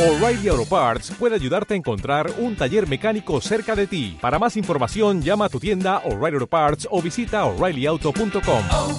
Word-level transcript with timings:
O'Reilly 0.00 0.48
Auto 0.48 0.64
Parts 0.64 1.10
puede 1.18 1.34
ayudarte 1.34 1.74
a 1.74 1.76
encontrar 1.76 2.30
un 2.38 2.56
taller 2.56 2.88
mecánico 2.88 3.38
cerca 3.42 3.76
de 3.76 3.86
ti. 3.86 4.16
Para 4.18 4.38
más 4.38 4.56
información, 4.56 5.20
llama 5.20 5.44
a 5.44 5.48
tu 5.50 5.60
tienda 5.60 5.98
O'Reilly 6.06 6.36
Auto 6.36 6.46
Parts 6.46 6.88
o 6.90 7.02
visita 7.02 7.44
oreillyauto.com. 7.44 8.62
oh, 8.72 8.98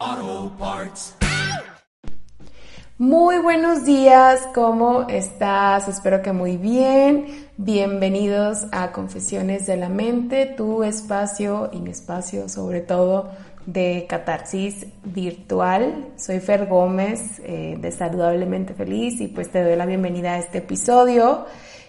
oh, 0.00 0.52
Parts. 0.58 1.14
Muy 2.96 3.38
buenos 3.38 3.84
días, 3.84 4.46
¿cómo 4.54 5.06
estás? 5.08 5.88
Espero 5.88 6.22
que 6.22 6.32
muy 6.32 6.56
bien. 6.56 7.48
Bienvenidos 7.58 8.66
a 8.72 8.92
Confesiones 8.92 9.66
de 9.66 9.76
la 9.76 9.90
Mente, 9.90 10.46
tu 10.56 10.82
espacio 10.82 11.68
y 11.72 11.80
mi 11.80 11.90
espacio 11.90 12.48
sobre 12.48 12.80
todo 12.80 13.30
de 13.66 14.06
catarsis 14.08 14.86
virtual. 15.04 16.08
Soy 16.16 16.40
Fer 16.40 16.66
Gómez 16.66 17.40
eh, 17.44 17.76
de 17.80 17.92
Saludablemente 17.92 18.74
Feliz 18.74 19.20
y 19.20 19.28
pues 19.28 19.50
te 19.50 19.62
doy 19.62 19.76
la 19.76 19.86
bienvenida 19.86 20.34
a 20.34 20.38
este 20.38 20.58
episodio. 20.58 21.46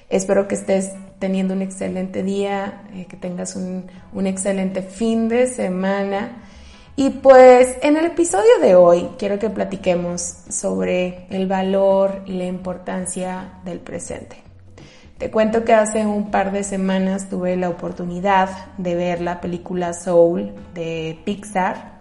Espero 0.10 0.48
que 0.48 0.56
estés 0.56 0.92
teniendo 1.20 1.54
un 1.54 1.62
excelente 1.62 2.24
día, 2.24 2.84
eh, 2.94 3.06
que 3.06 3.18
tengas 3.18 3.56
un, 3.56 3.86
un 4.14 4.28
excelente 4.28 4.82
fin 4.82 5.30
de 5.30 5.48
semana. 5.48 6.44
Y 6.96 7.10
pues 7.10 7.78
en 7.82 7.96
el 7.96 8.06
episodio 8.06 8.60
de 8.62 8.76
hoy 8.76 9.10
quiero 9.18 9.40
que 9.40 9.50
platiquemos 9.50 10.22
sobre 10.50 11.26
el 11.30 11.48
valor 11.48 12.24
y 12.26 12.34
la 12.34 12.46
importancia 12.46 13.54
del 13.64 13.80
presente. 13.80 14.51
Te 15.22 15.30
cuento 15.30 15.64
que 15.64 15.76
hace 15.76 16.04
un 16.04 16.32
par 16.32 16.52
de 16.52 16.64
semanas 16.64 17.30
tuve 17.30 17.56
la 17.56 17.70
oportunidad 17.70 18.50
de 18.80 18.96
ver 18.96 19.22
la 19.22 19.40
película 19.40 19.94
Soul 19.94 20.52
de 20.74 21.22
Pixar. 21.24 22.00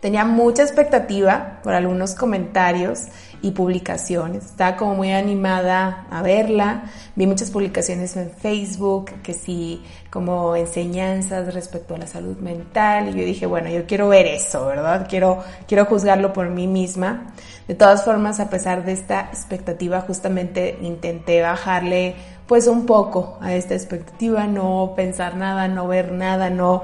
Tenía 0.00 0.26
mucha 0.26 0.62
expectativa 0.62 1.60
por 1.62 1.72
algunos 1.72 2.14
comentarios 2.14 3.06
y 3.40 3.52
publicaciones. 3.52 4.44
Estaba 4.44 4.76
como 4.76 4.96
muy 4.96 5.12
animada 5.12 6.06
a 6.10 6.20
verla. 6.20 6.90
Vi 7.16 7.26
muchas 7.26 7.50
publicaciones 7.50 8.14
en 8.18 8.30
Facebook 8.30 9.12
que 9.22 9.32
sí, 9.32 9.82
como 10.10 10.56
enseñanzas 10.56 11.54
respecto 11.54 11.94
a 11.94 11.98
la 11.98 12.06
salud 12.06 12.36
mental. 12.38 13.10
Y 13.10 13.20
yo 13.20 13.24
dije, 13.24 13.46
bueno, 13.46 13.70
yo 13.70 13.86
quiero 13.86 14.08
ver 14.08 14.26
eso, 14.26 14.66
¿verdad? 14.66 15.06
Quiero, 15.08 15.42
quiero 15.68 15.86
juzgarlo 15.86 16.32
por 16.32 16.50
mí 16.50 16.66
misma. 16.66 17.32
De 17.68 17.74
todas 17.74 18.04
formas, 18.04 18.40
a 18.40 18.50
pesar 18.50 18.84
de 18.84 18.92
esta 18.92 19.20
expectativa, 19.20 20.00
justamente 20.00 20.76
intenté 20.82 21.40
bajarle 21.40 22.16
pues 22.46 22.66
un 22.66 22.84
poco 22.84 23.38
a 23.40 23.54
esta 23.54 23.74
expectativa, 23.74 24.48
no 24.48 24.94
pensar 24.96 25.36
nada, 25.36 25.68
no 25.68 25.86
ver 25.86 26.10
nada, 26.10 26.50
no 26.50 26.82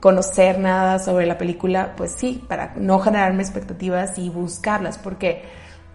conocer 0.00 0.58
nada 0.58 0.98
sobre 0.98 1.26
la 1.26 1.36
película, 1.36 1.92
pues 1.96 2.12
sí, 2.16 2.42
para 2.48 2.72
no 2.76 2.98
generarme 2.98 3.42
expectativas 3.42 4.18
y 4.18 4.30
buscarlas, 4.30 4.96
porque 4.96 5.42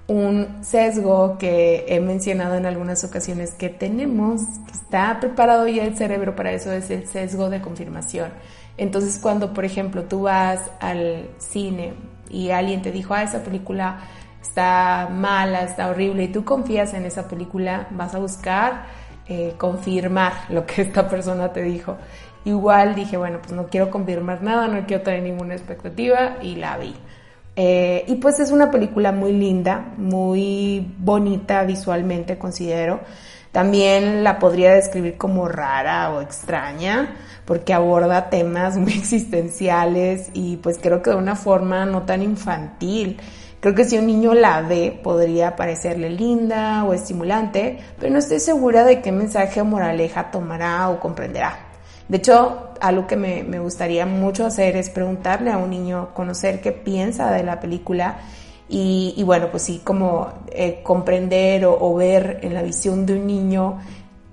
un 0.07 0.63
sesgo 0.63 1.37
que 1.37 1.85
he 1.89 1.99
mencionado 1.99 2.55
en 2.55 2.65
algunas 2.65 3.03
ocasiones 3.03 3.51
que 3.51 3.69
tenemos, 3.69 4.41
que 4.65 4.71
está 4.71 5.19
preparado 5.19 5.67
ya 5.67 5.83
el 5.83 5.97
cerebro 5.97 6.35
para 6.35 6.51
eso, 6.51 6.71
es 6.71 6.89
el 6.89 7.07
sesgo 7.07 7.49
de 7.49 7.61
confirmación. 7.61 8.31
Entonces 8.77 9.19
cuando, 9.21 9.53
por 9.53 9.65
ejemplo, 9.65 10.03
tú 10.03 10.23
vas 10.23 10.71
al 10.79 11.29
cine 11.39 11.93
y 12.29 12.51
alguien 12.51 12.81
te 12.81 12.91
dijo, 12.91 13.13
ah, 13.13 13.23
esa 13.23 13.43
película 13.43 13.99
está 14.41 15.09
mala, 15.11 15.63
está 15.63 15.89
horrible, 15.89 16.23
y 16.23 16.27
tú 16.29 16.45
confías 16.45 16.93
en 16.93 17.05
esa 17.05 17.27
película, 17.27 17.87
vas 17.91 18.15
a 18.15 18.19
buscar 18.19 18.85
eh, 19.27 19.55
confirmar 19.57 20.33
lo 20.49 20.65
que 20.65 20.83
esta 20.83 21.09
persona 21.09 21.51
te 21.51 21.63
dijo. 21.63 21.97
Igual 22.45 22.95
dije, 22.95 23.17
bueno, 23.17 23.39
pues 23.41 23.51
no 23.51 23.67
quiero 23.67 23.89
confirmar 23.89 24.41
nada, 24.41 24.69
no 24.69 24.85
quiero 24.85 25.03
tener 25.03 25.21
ninguna 25.21 25.53
expectativa 25.53 26.37
y 26.41 26.55
la 26.55 26.77
vi. 26.77 26.95
Eh, 27.59 28.05
y 28.07 28.15
pues 28.17 28.39
es 28.39 28.51
una 28.51 28.69
película 28.69 29.11
muy 29.11 29.33
linda, 29.33 29.93
muy 29.97 30.93
bonita 30.99 31.63
visualmente, 31.63 32.37
considero. 32.37 32.99
También 33.51 34.23
la 34.23 34.37
podría 34.37 34.75
describir 34.75 35.17
como 35.17 35.47
rara 35.47 36.11
o 36.11 36.21
extraña, 36.21 37.15
porque 37.45 37.73
aborda 37.73 38.29
temas 38.29 38.77
muy 38.77 38.93
existenciales 38.97 40.29
y 40.33 40.57
pues 40.57 40.77
creo 40.79 41.01
que 41.01 41.09
de 41.09 41.15
una 41.15 41.35
forma 41.35 41.83
no 41.85 42.03
tan 42.03 42.21
infantil. 42.21 43.19
Creo 43.59 43.73
que 43.73 43.85
si 43.85 43.97
un 43.97 44.05
niño 44.05 44.35
la 44.35 44.61
ve 44.61 44.99
podría 45.03 45.55
parecerle 45.55 46.11
linda 46.11 46.83
o 46.83 46.93
estimulante, 46.93 47.79
pero 47.99 48.13
no 48.13 48.19
estoy 48.19 48.39
segura 48.39 48.83
de 48.83 49.01
qué 49.01 49.11
mensaje 49.11 49.61
o 49.61 49.65
moraleja 49.65 50.29
tomará 50.29 50.89
o 50.89 50.99
comprenderá. 50.99 51.66
De 52.07 52.17
hecho, 52.17 52.69
algo 52.79 53.07
que 53.07 53.15
me, 53.15 53.43
me, 53.43 53.59
gustaría 53.59 54.05
mucho 54.05 54.45
hacer 54.45 54.77
es 54.77 54.89
preguntarle 54.89 55.51
a 55.51 55.57
un 55.57 55.69
niño, 55.69 56.09
conocer 56.13 56.61
qué 56.61 56.71
piensa 56.71 57.31
de 57.31 57.43
la 57.43 57.59
película 57.59 58.19
y, 58.69 59.21
bueno, 59.25 59.47
pues 59.49 59.63
sí, 59.63 59.81
como 59.83 60.29
eh, 60.51 60.81
comprender 60.83 61.65
o, 61.65 61.77
o, 61.79 61.95
ver 61.95 62.39
en 62.41 62.53
la 62.53 62.61
visión 62.61 63.05
de 63.05 63.13
un 63.13 63.25
niño 63.25 63.77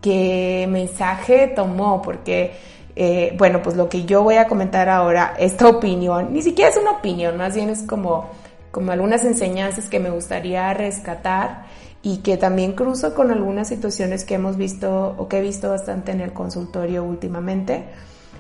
qué 0.01 0.67
mensaje 0.69 1.49
tomó, 1.55 2.03
porque, 2.03 2.53
eh, 2.97 3.35
bueno, 3.39 3.63
pues 3.63 3.77
lo 3.77 3.89
que 3.89 4.05
yo 4.05 4.25
voy 4.25 4.37
a 4.37 4.49
comentar 4.49 4.89
ahora, 4.89 5.35
esta 5.39 5.69
opinión, 5.69 6.33
ni 6.33 6.43
siquiera 6.43 6.71
es 6.71 6.77
una 6.77 6.93
opinión, 6.93 7.37
más 7.37 7.55
bien 7.55 7.71
es 7.71 7.83
como, 7.83 8.29
como 8.73 8.91
algunas 8.91 9.25
enseñanzas 9.25 9.89
que 9.89 10.01
me 10.01 10.11
gustaría 10.11 10.75
rescatar 10.75 11.67
y 12.05 12.19
que 12.19 12.37
también 12.37 12.73
cruzo 12.75 13.15
con 13.15 13.31
algunas 13.31 13.67
situaciones 13.67 14.25
que 14.25 14.35
hemos 14.35 14.59
visto 14.59 15.15
o 15.17 15.27
que 15.27 15.39
he 15.39 15.41
visto 15.41 15.71
bastante 15.71 16.13
en 16.13 16.21
el 16.21 16.35
consultorio 16.35 17.03
últimamente. 17.03 17.85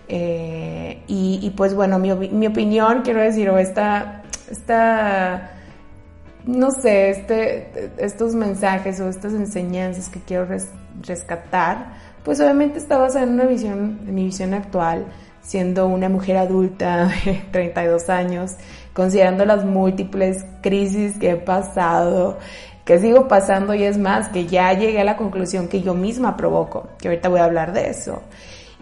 Eh, 0.06 1.02
y, 1.06 1.40
y, 1.42 1.50
pues 1.50 1.74
bueno, 1.74 1.98
mi, 1.98 2.12
mi, 2.14 2.46
opinión, 2.46 3.00
quiero 3.02 3.22
decir, 3.22 3.48
o 3.48 3.56
esta, 3.56 4.22
esta, 4.50 5.52
no 6.44 6.70
sé, 6.72 7.08
este, 7.08 7.90
estos 7.96 8.34
mensajes 8.34 9.00
o 9.00 9.08
estas 9.08 9.32
enseñanzas 9.32 10.10
que 10.10 10.20
quiero 10.20 10.44
res, 10.44 10.68
rescatar, 11.00 11.94
pues 12.22 12.40
obviamente 12.40 12.78
está 12.78 12.98
basada 12.98 13.24
en 13.24 13.32
una 13.32 13.46
visión, 13.46 14.00
en 14.06 14.14
mi 14.14 14.24
visión 14.24 14.52
actual, 14.52 15.06
siendo 15.40 15.86
una 15.86 16.10
mujer 16.10 16.36
adulta 16.36 17.10
de 17.24 17.42
32 17.50 18.10
años, 18.10 18.56
considerando 18.92 19.46
las 19.46 19.64
múltiples 19.64 20.44
crisis 20.60 21.18
que 21.18 21.30
he 21.30 21.36
pasado, 21.36 22.38
que 22.84 22.98
sigo 22.98 23.28
pasando 23.28 23.74
y 23.74 23.84
es 23.84 23.98
más, 23.98 24.28
que 24.28 24.46
ya 24.46 24.72
llegué 24.72 25.00
a 25.00 25.04
la 25.04 25.16
conclusión 25.16 25.68
que 25.68 25.80
yo 25.80 25.94
misma 25.94 26.36
provoco, 26.36 26.88
que 26.98 27.08
ahorita 27.08 27.28
voy 27.28 27.40
a 27.40 27.44
hablar 27.44 27.72
de 27.72 27.90
eso. 27.90 28.22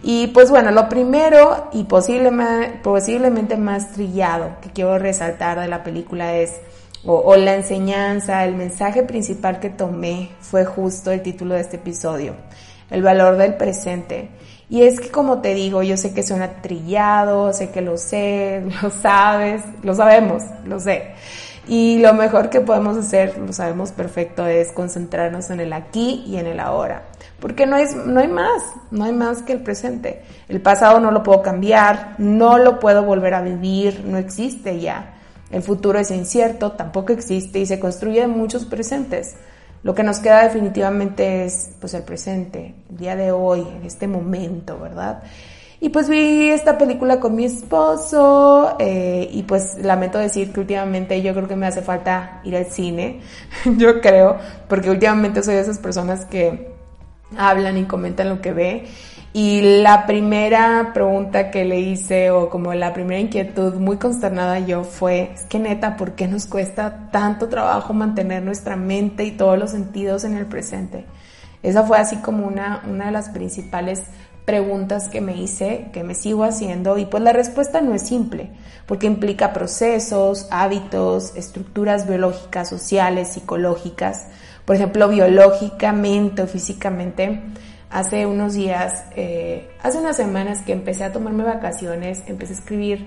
Y 0.03 0.29
pues 0.29 0.51
bueno, 0.51 0.73
lo 0.73 0.89
primero 0.89 1.69
y 1.73 1.85
posiblemente, 1.85 2.81
posiblemente 2.83 3.57
más 3.57 3.93
trillado 3.93 4.57
que 4.61 4.71
quiero 4.71 4.99
resaltar 4.99 5.61
de 5.61 5.69
la 5.69 5.85
película 5.85 6.35
es, 6.35 6.61
o, 7.05 7.15
o, 7.15 7.37
la 7.37 7.55
enseñanza, 7.55 8.45
el 8.45 8.55
mensaje 8.55 9.05
principal 9.05 9.61
que 9.61 9.71
tomé 9.71 10.31
fue 10.41 10.65
justo 10.65 11.11
el 11.13 11.23
título 11.23 11.55
de 11.55 11.61
este 11.61 11.77
episodio, 11.77 12.35
el 12.91 13.03
valor 13.03 13.37
del 13.37 13.55
presente. 13.55 14.31
Y 14.69 14.83
es 14.83 15.01
que 15.01 15.11
como 15.11 15.41
te 15.41 15.55
digo, 15.55 15.83
yo 15.83 15.97
sé 15.97 16.15
que 16.15 16.23
suena 16.23 16.63
trillado, 16.63 17.53
sé 17.53 17.71
que 17.71 17.81
lo 17.81 17.97
sé, 17.99 18.65
lo 18.83 18.91
sabes, 18.91 19.63
lo 19.83 19.95
sabemos, 19.95 20.43
lo 20.65 20.81
sé. 20.81 21.13
Y 21.69 21.99
lo 21.99 22.13
mejor 22.13 22.51
que 22.51 22.61
podemos 22.61 22.97
hacer, 22.97 23.39
lo 23.39 23.53
sabemos 23.53 23.93
perfecto, 23.93 24.47
es 24.47 24.73
concentrarnos 24.73 25.51
en 25.51 25.61
el 25.61 25.73
aquí 25.73 26.25
y 26.27 26.37
en 26.37 26.47
el 26.47 26.59
ahora. 26.59 27.05
Porque 27.39 27.67
no, 27.67 27.77
es, 27.77 27.95
no 27.95 28.21
hay 28.21 28.29
más, 28.29 28.63
no 28.91 29.05
hay 29.05 29.13
más 29.13 29.43
que 29.43 29.53
el 29.53 29.63
presente. 29.63 30.23
El 30.49 30.61
pasado 30.61 30.99
no 30.99 31.13
lo 31.13 31.23
puedo 31.23 31.43
cambiar, 31.43 32.17
no 32.19 32.59
lo 32.59 32.81
puedo 32.81 33.05
volver 33.05 33.35
a 33.35 33.43
vivir, 33.43 34.05
no 34.05 34.19
existe 34.19 34.81
ya. 34.81 35.15
El 35.51 35.63
futuro 35.63 35.99
es 35.99 36.11
incierto, 36.11 36.73
tampoco 36.73 37.13
existe 37.13 37.61
y 37.61 37.67
se 37.67 37.79
construye 37.79 38.23
en 38.23 38.31
muchos 38.31 38.65
presentes. 38.65 39.37
Lo 39.83 39.95
que 39.95 40.03
nos 40.03 40.19
queda 40.19 40.45
definitivamente 40.45 41.45
es 41.45 41.73
pues 41.81 41.95
el 41.95 42.05
presente, 42.05 42.75
el 42.91 42.97
día 42.97 43.17
de 43.17 43.33
hoy, 43.33 43.61
en 43.61 43.85
este 43.85 44.07
momento, 44.07 44.79
¿verdad? 44.79 45.23
Y 45.83 45.89
pues 45.89 46.09
vi 46.09 46.49
esta 46.51 46.79
película 46.79 47.19
con 47.19 47.35
mi 47.35 47.45
esposo 47.45 48.77
eh, 48.79 49.29
y 49.33 49.43
pues 49.43 49.77
lamento 49.83 50.17
decir 50.17 50.53
que 50.53 50.61
últimamente 50.61 51.21
yo 51.23 51.35
creo 51.35 51.49
que 51.49 51.57
me 51.57 51.67
hace 51.67 51.83
falta 51.83 52.41
ir 52.45 52.55
al 52.55 52.67
cine, 52.67 53.19
yo 53.79 54.01
creo, 54.01 54.39
porque 54.69 54.91
últimamente 54.91 55.43
soy 55.43 55.57
de 55.57 55.63
esas 55.63 55.81
personas 55.81 56.25
que 56.25 56.71
hablan 57.37 57.79
y 57.79 57.85
comentan 57.87 58.29
lo 58.29 58.41
que 58.41 58.53
ve. 58.53 58.85
Y 59.33 59.83
la 59.83 60.07
primera 60.07 60.93
pregunta 60.95 61.51
que 61.51 61.65
le 61.65 61.81
hice 61.81 62.31
o 62.31 62.49
como 62.49 62.73
la 62.75 62.95
primera 62.95 63.19
inquietud 63.19 63.75
muy 63.75 63.97
consternada 63.97 64.61
yo 64.61 64.85
fue, 64.85 65.33
es 65.35 65.47
que 65.47 65.59
neta, 65.59 65.97
¿por 65.97 66.13
qué 66.13 66.29
nos 66.29 66.47
cuesta 66.47 67.09
tanto 67.11 67.49
trabajo 67.49 67.93
mantener 67.93 68.45
nuestra 68.45 68.77
mente 68.77 69.25
y 69.25 69.33
todos 69.33 69.59
los 69.59 69.73
sentidos 69.73 70.23
en 70.23 70.37
el 70.37 70.47
presente? 70.47 71.07
Esa 71.61 71.83
fue 71.83 71.99
así 71.99 72.19
como 72.19 72.47
una, 72.47 72.85
una 72.89 73.07
de 73.07 73.13
las 73.13 73.31
principales 73.31 74.05
preguntas 74.45 75.09
que 75.09 75.21
me 75.21 75.37
hice, 75.37 75.91
que 75.93 76.03
me 76.03 76.15
sigo 76.15 76.45
haciendo, 76.45 76.99
y 76.99 77.07
pues 77.07 77.23
la 77.23 77.33
respuesta 77.33 77.81
no 77.81 77.95
es 77.95 78.03
simple, 78.03 78.51
porque 78.87 79.07
implica 79.07 79.53
procesos, 79.53 80.49
hábitos, 80.51 81.37
estructuras 81.37 82.09
biológicas, 82.09 82.69
sociales, 82.69 83.29
psicológicas. 83.29 84.27
Por 84.65 84.77
ejemplo, 84.77 85.09
biológicamente 85.09 86.43
o 86.43 86.47
físicamente, 86.47 87.41
hace 87.91 88.27
unos 88.27 88.55
días, 88.55 89.05
eh, 89.17 89.71
hace 89.83 89.99
unas 89.99 90.17
semanas 90.17 90.63
que 90.63 90.73
empecé 90.73 91.05
a 91.05 91.13
tomarme 91.13 91.45
vacaciones, 91.45 92.23
empecé 92.27 92.55
a 92.55 92.57
escribir 92.57 93.07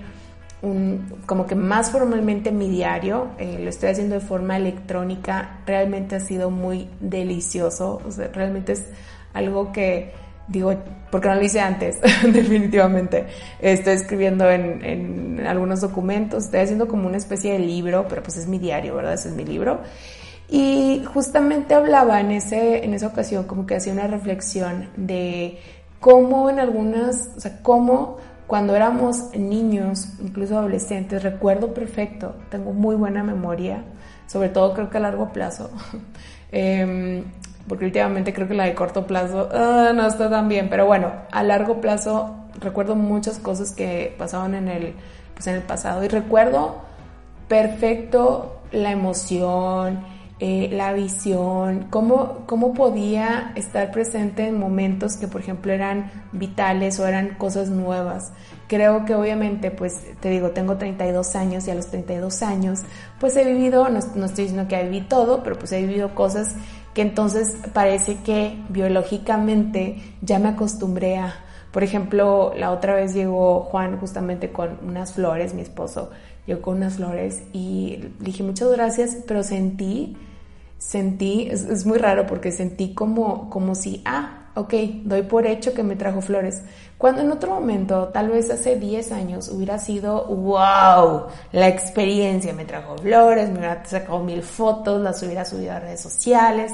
como 1.26 1.46
que 1.46 1.54
más 1.54 1.90
formalmente 1.90 2.50
mi 2.50 2.68
diario, 2.68 3.28
eh, 3.38 3.58
lo 3.62 3.68
estoy 3.68 3.90
haciendo 3.90 4.14
de 4.14 4.20
forma 4.20 4.56
electrónica, 4.56 5.60
realmente 5.66 6.16
ha 6.16 6.20
sido 6.20 6.50
muy 6.50 6.88
delicioso, 6.98 8.00
o 8.04 8.10
sea, 8.10 8.28
realmente 8.28 8.72
es 8.72 8.86
algo 9.34 9.70
que 9.70 10.12
digo, 10.48 10.74
porque 11.10 11.28
no 11.28 11.34
lo 11.34 11.42
hice 11.42 11.60
antes, 11.60 11.98
definitivamente. 12.22 13.26
Estoy 13.60 13.94
escribiendo 13.94 14.50
en, 14.50 14.84
en, 14.84 15.46
algunos 15.46 15.80
documentos, 15.80 16.44
estoy 16.44 16.60
haciendo 16.60 16.88
como 16.88 17.06
una 17.06 17.16
especie 17.16 17.52
de 17.52 17.58
libro, 17.58 18.06
pero 18.08 18.22
pues 18.22 18.36
es 18.36 18.46
mi 18.46 18.58
diario, 18.58 18.96
¿verdad? 18.96 19.14
Ese 19.14 19.28
es 19.28 19.34
mi 19.34 19.44
libro. 19.44 19.80
Y 20.48 21.02
justamente 21.12 21.74
hablaba 21.74 22.20
en, 22.20 22.30
ese, 22.30 22.84
en 22.84 22.94
esa 22.94 23.08
ocasión, 23.08 23.44
como 23.44 23.66
que 23.66 23.76
hacía 23.76 23.92
una 23.92 24.06
reflexión 24.06 24.88
de 24.96 25.58
cómo 25.98 26.50
en 26.50 26.60
algunas, 26.60 27.30
o 27.36 27.40
sea, 27.40 27.60
cómo 27.62 28.18
cuando 28.46 28.76
éramos 28.76 29.34
niños, 29.36 30.08
incluso 30.22 30.56
adolescentes, 30.56 31.24
recuerdo 31.24 31.74
perfecto, 31.74 32.36
tengo 32.48 32.72
muy 32.72 32.94
buena 32.94 33.24
memoria, 33.24 33.82
sobre 34.28 34.48
todo 34.50 34.72
creo 34.72 34.88
que 34.88 34.98
a 34.98 35.00
largo 35.00 35.32
plazo. 35.32 35.70
eh, 36.52 37.24
porque 37.68 37.84
últimamente 37.84 38.32
creo 38.32 38.48
que 38.48 38.54
la 38.54 38.64
de 38.64 38.74
corto 38.74 39.06
plazo 39.06 39.48
uh, 39.52 39.94
no 39.94 40.06
está 40.06 40.30
tan 40.30 40.48
bien, 40.48 40.68
pero 40.68 40.86
bueno, 40.86 41.12
a 41.32 41.42
largo 41.42 41.80
plazo 41.80 42.34
recuerdo 42.60 42.94
muchas 42.94 43.38
cosas 43.38 43.72
que 43.72 44.14
pasaban 44.18 44.54
en 44.54 44.68
el, 44.68 44.94
pues 45.34 45.46
en 45.46 45.56
el 45.56 45.62
pasado 45.62 46.04
y 46.04 46.08
recuerdo 46.08 46.76
perfecto 47.48 48.60
la 48.72 48.90
emoción, 48.90 50.00
eh, 50.38 50.68
la 50.70 50.92
visión, 50.92 51.86
cómo, 51.88 52.42
cómo 52.46 52.74
podía 52.74 53.52
estar 53.54 53.90
presente 53.90 54.46
en 54.46 54.58
momentos 54.58 55.16
que 55.16 55.28
por 55.28 55.40
ejemplo 55.40 55.72
eran 55.72 56.10
vitales 56.32 57.00
o 57.00 57.06
eran 57.06 57.36
cosas 57.36 57.70
nuevas. 57.70 58.32
Creo 58.68 59.04
que 59.06 59.14
obviamente, 59.14 59.70
pues 59.70 59.94
te 60.20 60.28
digo, 60.28 60.50
tengo 60.50 60.76
32 60.76 61.36
años 61.36 61.66
y 61.66 61.70
a 61.70 61.74
los 61.74 61.86
32 61.86 62.42
años, 62.42 62.80
pues 63.18 63.34
he 63.36 63.44
vivido, 63.44 63.88
no, 63.88 64.00
no 64.14 64.26
estoy 64.26 64.44
diciendo 64.44 64.68
que 64.68 64.82
viví 64.82 65.02
todo, 65.02 65.42
pero 65.42 65.58
pues 65.58 65.72
he 65.72 65.80
vivido 65.80 66.14
cosas 66.14 66.54
que 66.96 67.02
entonces 67.02 67.58
parece 67.74 68.22
que 68.22 68.56
biológicamente 68.70 69.98
ya 70.22 70.38
me 70.38 70.48
acostumbré 70.48 71.18
a. 71.18 71.34
Por 71.70 71.84
ejemplo, 71.84 72.54
la 72.56 72.70
otra 72.70 72.94
vez 72.94 73.12
llegó 73.12 73.60
Juan 73.64 73.98
justamente 74.00 74.50
con 74.50 74.78
unas 74.82 75.12
flores, 75.12 75.52
mi 75.52 75.60
esposo 75.60 76.08
llegó 76.46 76.62
con 76.62 76.78
unas 76.78 76.94
flores 76.94 77.42
y 77.52 77.98
le 77.98 78.10
dije 78.20 78.42
muchas 78.42 78.72
gracias, 78.72 79.18
pero 79.26 79.42
sentí, 79.42 80.16
sentí, 80.78 81.48
es, 81.50 81.64
es 81.64 81.84
muy 81.84 81.98
raro 81.98 82.26
porque 82.26 82.50
sentí 82.50 82.94
como, 82.94 83.50
como 83.50 83.74
si, 83.74 84.00
ah, 84.06 84.45
ok, 84.56 84.74
doy 85.04 85.22
por 85.22 85.46
hecho 85.46 85.74
que 85.74 85.82
me 85.82 85.96
trajo 85.96 86.22
flores. 86.22 86.62
Cuando 86.96 87.20
en 87.20 87.30
otro 87.30 87.52
momento, 87.52 88.08
tal 88.08 88.30
vez 88.30 88.50
hace 88.50 88.76
10 88.76 89.12
años, 89.12 89.50
hubiera 89.50 89.78
sido, 89.78 90.24
wow, 90.24 91.26
la 91.52 91.68
experiencia, 91.68 92.54
me 92.54 92.64
trajo 92.64 92.96
flores, 92.96 93.50
me 93.50 93.58
hubiera 93.58 93.84
sacado 93.84 94.20
mil 94.20 94.42
fotos, 94.42 95.02
las 95.02 95.22
hubiera 95.22 95.44
subido 95.44 95.72
a 95.72 95.80
redes 95.80 96.00
sociales. 96.00 96.72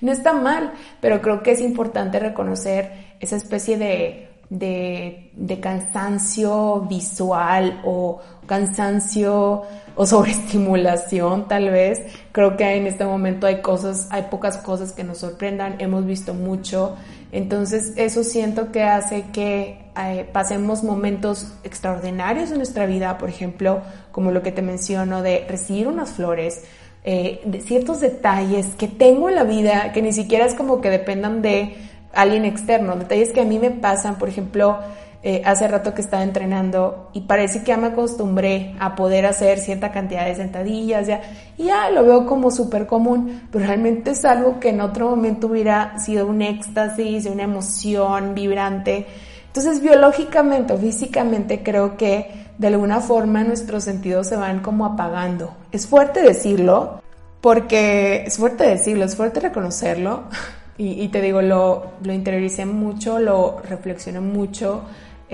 No 0.00 0.12
está 0.12 0.32
mal, 0.32 0.72
pero 1.00 1.20
creo 1.20 1.42
que 1.42 1.50
es 1.50 1.60
importante 1.60 2.20
reconocer 2.20 3.16
esa 3.18 3.34
especie 3.34 3.78
de, 3.78 4.28
de, 4.48 5.32
de 5.34 5.60
cansancio 5.60 6.82
visual 6.82 7.80
o 7.84 8.20
cansancio 8.46 9.62
o 9.96 10.06
sobreestimulación 10.06 11.48
tal 11.48 11.70
vez. 11.70 12.02
Creo 12.32 12.56
que 12.56 12.76
en 12.76 12.86
este 12.86 13.04
momento 13.04 13.46
hay 13.46 13.60
cosas, 13.62 14.08
hay 14.10 14.22
pocas 14.30 14.58
cosas 14.58 14.92
que 14.92 15.04
nos 15.04 15.18
sorprendan, 15.18 15.76
hemos 15.80 16.04
visto 16.04 16.34
mucho 16.34 16.96
entonces 17.34 17.94
eso 17.96 18.22
siento 18.22 18.70
que 18.70 18.84
hace 18.84 19.24
que 19.32 19.90
eh, 20.00 20.24
pasemos 20.32 20.84
momentos 20.84 21.52
extraordinarios 21.64 22.52
en 22.52 22.58
nuestra 22.58 22.86
vida, 22.86 23.18
por 23.18 23.28
ejemplo, 23.28 23.82
como 24.12 24.30
lo 24.30 24.40
que 24.40 24.52
te 24.52 24.62
menciono 24.62 25.20
de 25.20 25.44
recibir 25.48 25.88
unas 25.88 26.10
flores, 26.10 26.62
eh, 27.02 27.40
de 27.44 27.60
ciertos 27.60 28.00
detalles 28.00 28.76
que 28.76 28.86
tengo 28.86 29.28
en 29.28 29.34
la 29.34 29.42
vida 29.42 29.90
que 29.92 30.00
ni 30.00 30.12
siquiera 30.12 30.46
es 30.46 30.54
como 30.54 30.80
que 30.80 30.90
dependan 30.90 31.42
de 31.42 31.74
alguien 32.12 32.44
externo, 32.44 32.94
detalles 32.94 33.32
que 33.32 33.40
a 33.40 33.44
mí 33.44 33.58
me 33.58 33.72
pasan, 33.72 34.16
por 34.16 34.28
ejemplo, 34.28 34.78
eh, 35.26 35.40
hace 35.46 35.66
rato 35.66 35.94
que 35.94 36.02
estaba 36.02 36.22
entrenando 36.22 37.08
y 37.14 37.22
parece 37.22 37.60
que 37.60 37.68
ya 37.68 37.78
me 37.78 37.86
acostumbré 37.86 38.74
a 38.78 38.94
poder 38.94 39.24
hacer 39.24 39.58
cierta 39.58 39.90
cantidad 39.90 40.26
de 40.26 40.34
sentadillas 40.34 41.06
ya, 41.06 41.22
y 41.56 41.64
ya 41.64 41.88
lo 41.88 42.04
veo 42.04 42.26
como 42.26 42.50
súper 42.50 42.86
común, 42.86 43.48
pero 43.50 43.64
realmente 43.64 44.10
es 44.10 44.22
algo 44.26 44.60
que 44.60 44.68
en 44.68 44.82
otro 44.82 45.08
momento 45.08 45.46
hubiera 45.46 45.98
sido 45.98 46.26
un 46.26 46.42
éxtasis, 46.42 47.24
una 47.24 47.44
emoción 47.44 48.34
vibrante. 48.34 49.06
Entonces 49.46 49.80
biológicamente 49.80 50.74
o 50.74 50.76
físicamente 50.76 51.62
creo 51.62 51.96
que 51.96 52.28
de 52.58 52.66
alguna 52.66 53.00
forma 53.00 53.42
nuestros 53.44 53.82
sentidos 53.82 54.26
se 54.26 54.36
van 54.36 54.60
como 54.60 54.84
apagando. 54.84 55.54
Es 55.72 55.86
fuerte 55.86 56.20
decirlo, 56.20 57.00
porque 57.40 58.24
es 58.26 58.36
fuerte 58.36 58.64
decirlo, 58.64 59.06
es 59.06 59.16
fuerte 59.16 59.40
reconocerlo. 59.40 60.24
Y, 60.76 61.00
y 61.04 61.06
te 61.06 61.20
digo, 61.20 61.40
lo, 61.40 61.92
lo 62.02 62.12
interioricé 62.12 62.66
mucho, 62.66 63.20
lo 63.20 63.60
reflexioné 63.60 64.18
mucho, 64.18 64.82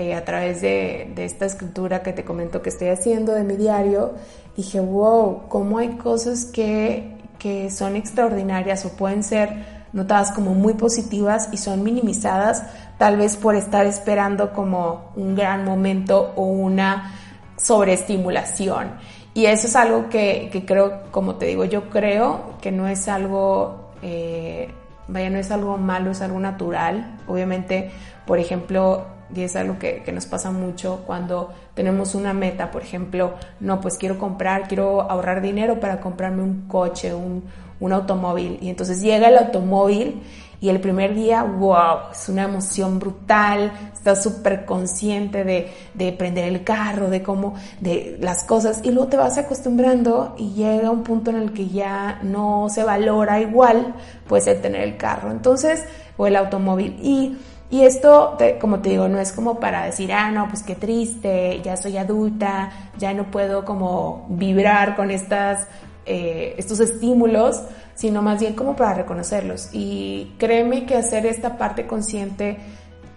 eh, 0.01 0.15
a 0.15 0.25
través 0.25 0.61
de, 0.61 1.13
esta 1.17 1.45
escritura 1.45 2.01
que 2.01 2.11
te 2.11 2.23
comento 2.23 2.63
que 2.63 2.69
estoy 2.69 2.87
haciendo 2.87 3.33
de 3.33 3.43
mi 3.43 3.55
diario, 3.55 4.13
dije, 4.57 4.79
wow, 4.79 5.43
cómo 5.47 5.77
hay 5.77 5.89
cosas 5.89 6.45
que, 6.45 7.17
que 7.37 7.69
son 7.69 7.95
extraordinarias 7.95 8.83
o 8.85 8.89
pueden 8.97 9.23
ser 9.23 9.81
notadas 9.93 10.31
como 10.31 10.55
muy 10.55 10.73
positivas 10.73 11.49
y 11.51 11.57
son 11.57 11.83
minimizadas 11.83 12.63
tal 12.97 13.17
vez 13.17 13.37
por 13.37 13.55
estar 13.55 13.85
esperando 13.85 14.53
como 14.53 15.11
un 15.15 15.35
gran 15.35 15.65
momento 15.65 16.33
o 16.35 16.45
una 16.45 17.13
sobreestimulación. 17.57 18.93
Y 19.35 19.45
eso 19.45 19.67
es 19.67 19.75
algo 19.75 20.09
que, 20.09 20.49
que 20.51 20.65
creo, 20.65 21.11
como 21.11 21.35
te 21.35 21.45
digo, 21.45 21.63
yo 21.65 21.91
creo 21.91 22.55
que 22.59 22.71
no 22.71 22.87
es 22.87 23.07
algo, 23.07 23.91
eh, 24.01 24.73
vaya, 25.07 25.29
no 25.29 25.37
es 25.37 25.51
algo 25.51 25.77
malo, 25.77 26.09
es 26.09 26.21
algo 26.21 26.39
natural. 26.39 27.19
Obviamente, 27.27 27.91
por 28.25 28.39
ejemplo, 28.39 29.20
y 29.35 29.41
es 29.41 29.55
algo 29.55 29.79
que, 29.79 30.03
que, 30.03 30.11
nos 30.11 30.25
pasa 30.25 30.51
mucho 30.51 31.03
cuando 31.05 31.51
tenemos 31.73 32.15
una 32.15 32.33
meta, 32.33 32.71
por 32.71 32.81
ejemplo, 32.81 33.35
no, 33.59 33.81
pues 33.81 33.97
quiero 33.97 34.17
comprar, 34.17 34.67
quiero 34.67 35.01
ahorrar 35.01 35.41
dinero 35.41 35.79
para 35.79 35.99
comprarme 35.99 36.43
un 36.43 36.67
coche, 36.67 37.13
un, 37.13 37.43
un 37.79 37.93
automóvil, 37.93 38.59
y 38.61 38.69
entonces 38.69 39.01
llega 39.01 39.27
el 39.27 39.37
automóvil 39.37 40.21
y 40.61 40.69
el 40.69 40.79
primer 40.79 41.15
día, 41.15 41.41
wow, 41.41 42.11
es 42.11 42.29
una 42.29 42.43
emoción 42.43 42.99
brutal, 42.99 43.71
estás 43.91 44.21
súper 44.21 44.63
consciente 44.63 45.43
de, 45.43 45.71
de 45.95 46.11
prender 46.11 46.45
el 46.45 46.63
carro, 46.63 47.09
de 47.09 47.23
cómo, 47.23 47.55
de 47.79 48.17
las 48.21 48.43
cosas, 48.43 48.81
y 48.83 48.91
luego 48.91 49.09
te 49.09 49.17
vas 49.17 49.39
acostumbrando 49.39 50.35
y 50.37 50.53
llega 50.53 50.91
un 50.91 51.03
punto 51.03 51.31
en 51.31 51.37
el 51.37 51.51
que 51.51 51.67
ya 51.67 52.19
no 52.21 52.67
se 52.69 52.83
valora 52.83 53.41
igual, 53.41 53.95
pues 54.27 54.45
el 54.45 54.61
tener 54.61 54.81
el 54.81 54.97
carro, 54.97 55.31
entonces, 55.31 55.83
o 56.15 56.27
el 56.27 56.35
automóvil, 56.35 56.99
y 57.01 57.37
y 57.71 57.85
esto, 57.85 58.35
te, 58.37 58.59
como 58.59 58.81
te 58.81 58.89
digo, 58.89 59.07
no 59.07 59.17
es 59.17 59.31
como 59.31 59.57
para 59.57 59.85
decir, 59.85 60.11
ah, 60.11 60.29
no, 60.29 60.49
pues 60.49 60.61
qué 60.61 60.75
triste, 60.75 61.61
ya 61.63 61.77
soy 61.77 61.95
adulta, 61.95 62.69
ya 62.97 63.13
no 63.13 63.31
puedo 63.31 63.63
como 63.63 64.25
vibrar 64.29 64.97
con 64.97 65.09
estas, 65.09 65.69
eh, 66.05 66.53
estos 66.57 66.81
estímulos, 66.81 67.63
sino 67.95 68.21
más 68.21 68.41
bien 68.41 68.55
como 68.55 68.75
para 68.75 68.93
reconocerlos. 68.95 69.69
Y 69.71 70.33
créeme 70.37 70.85
que 70.85 70.97
hacer 70.97 71.25
esta 71.25 71.57
parte 71.57 71.87
consciente 71.87 72.57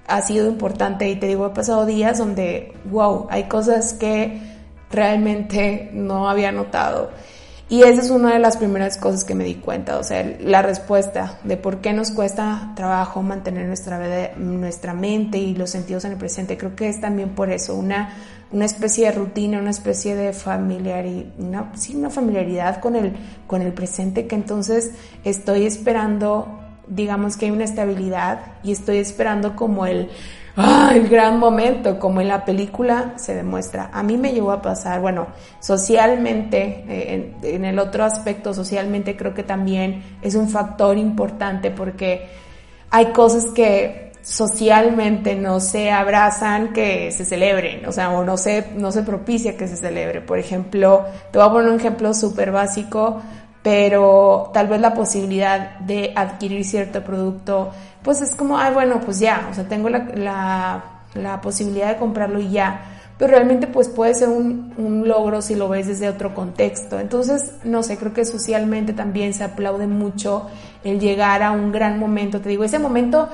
ha 0.06 0.20
sido 0.20 0.46
importante 0.46 1.08
y 1.08 1.16
te 1.16 1.26
digo, 1.26 1.46
he 1.46 1.50
pasado 1.50 1.84
días 1.84 2.18
donde, 2.18 2.74
wow, 2.84 3.26
hay 3.30 3.44
cosas 3.44 3.92
que 3.94 4.40
realmente 4.88 5.90
no 5.92 6.28
había 6.28 6.52
notado. 6.52 7.10
Y 7.68 7.82
esa 7.82 8.02
es 8.02 8.10
una 8.10 8.34
de 8.34 8.38
las 8.38 8.58
primeras 8.58 8.98
cosas 8.98 9.24
que 9.24 9.34
me 9.34 9.42
di 9.42 9.54
cuenta, 9.54 9.98
o 9.98 10.04
sea, 10.04 10.22
la 10.38 10.60
respuesta 10.60 11.38
de 11.44 11.56
por 11.56 11.78
qué 11.78 11.94
nos 11.94 12.10
cuesta 12.10 12.72
trabajo 12.76 13.22
mantener 13.22 13.66
nuestra, 13.66 14.36
nuestra 14.36 14.92
mente 14.92 15.38
y 15.38 15.54
los 15.54 15.70
sentidos 15.70 16.04
en 16.04 16.12
el 16.12 16.18
presente. 16.18 16.58
Creo 16.58 16.76
que 16.76 16.90
es 16.90 17.00
también 17.00 17.30
por 17.30 17.50
eso, 17.50 17.74
una, 17.74 18.10
una 18.52 18.66
especie 18.66 19.06
de 19.06 19.12
rutina, 19.12 19.58
una 19.58 19.70
especie 19.70 20.14
de 20.14 20.34
familiaridad, 20.34 21.24
una, 21.38 21.72
sí, 21.74 21.96
una 21.96 22.10
familiaridad 22.10 22.80
con 22.80 22.96
el, 22.96 23.14
con 23.46 23.62
el 23.62 23.72
presente 23.72 24.26
que 24.26 24.34
entonces 24.34 24.92
estoy 25.24 25.64
esperando, 25.64 26.60
digamos 26.86 27.38
que 27.38 27.46
hay 27.46 27.50
una 27.50 27.64
estabilidad 27.64 28.40
y 28.62 28.72
estoy 28.72 28.98
esperando 28.98 29.56
como 29.56 29.86
el 29.86 30.10
¡ah! 30.56 30.92
el 30.94 31.08
gran 31.08 31.38
momento, 31.38 31.98
como 31.98 32.20
en 32.20 32.28
la 32.28 32.44
película 32.44 33.14
se 33.16 33.34
demuestra. 33.34 33.90
A 33.92 34.02
mí 34.02 34.16
me 34.16 34.32
llegó 34.32 34.52
a 34.52 34.62
pasar, 34.62 35.00
bueno, 35.00 35.28
socialmente, 35.60 36.84
eh, 36.88 37.34
en, 37.42 37.64
el 37.64 37.78
otro 37.78 38.04
aspecto, 38.04 38.54
socialmente 38.54 39.16
creo 39.16 39.34
que 39.34 39.42
también 39.42 40.02
es 40.22 40.34
un 40.34 40.48
factor 40.48 40.96
importante 40.98 41.70
porque 41.70 42.28
hay 42.90 43.06
cosas 43.06 43.46
que 43.54 44.12
socialmente 44.22 45.34
no 45.34 45.60
se 45.60 45.90
abrazan 45.90 46.72
que 46.72 47.12
se 47.12 47.26
celebren, 47.26 47.84
o 47.86 47.92
sea, 47.92 48.10
o 48.10 48.24
no 48.24 48.38
se, 48.38 48.68
no 48.74 48.90
se 48.90 49.02
propicia 49.02 49.56
que 49.56 49.68
se 49.68 49.76
celebre. 49.76 50.22
Por 50.22 50.38
ejemplo, 50.38 51.04
te 51.30 51.38
voy 51.38 51.46
a 51.46 51.50
poner 51.52 51.70
un 51.70 51.78
ejemplo 51.78 52.14
súper 52.14 52.50
básico, 52.50 53.20
pero 53.62 54.50
tal 54.52 54.68
vez 54.68 54.80
la 54.80 54.94
posibilidad 54.94 55.78
de 55.80 56.12
adquirir 56.14 56.64
cierto 56.64 57.02
producto, 57.02 57.70
pues 58.04 58.20
es 58.20 58.34
como, 58.34 58.58
ay, 58.58 58.72
bueno, 58.72 59.00
pues 59.00 59.18
ya, 59.18 59.48
o 59.50 59.54
sea, 59.54 59.64
tengo 59.66 59.88
la, 59.88 60.84
la, 61.14 61.40
posibilidad 61.40 61.88
de 61.88 61.96
comprarlo 61.96 62.38
y 62.38 62.50
ya. 62.50 63.00
pero 63.18 63.30
realmente 63.30 63.66
pues 63.66 63.88
puede 63.88 64.14
ser 64.14 64.28
un, 64.28 64.74
un, 64.76 65.08
logro 65.08 65.40
si 65.40 65.54
lo 65.54 65.68
ves 65.70 65.86
desde 65.86 66.08
otro 66.08 66.34
contexto. 66.34 67.00
Entonces, 67.00 67.54
no 67.64 67.82
sé, 67.82 67.96
creo 67.96 68.12
que 68.12 68.24
socialmente 68.26 68.92
también 68.92 69.32
se 69.32 69.44
aplaude 69.44 69.86
mucho 69.86 70.48
el 70.84 71.00
llegar 71.00 71.42
a 71.42 71.52
un 71.52 71.72
gran 71.72 71.98
momento. 71.98 72.40
Te 72.40 72.50
digo, 72.50 72.62
ese 72.64 72.78
momento, 72.78 73.28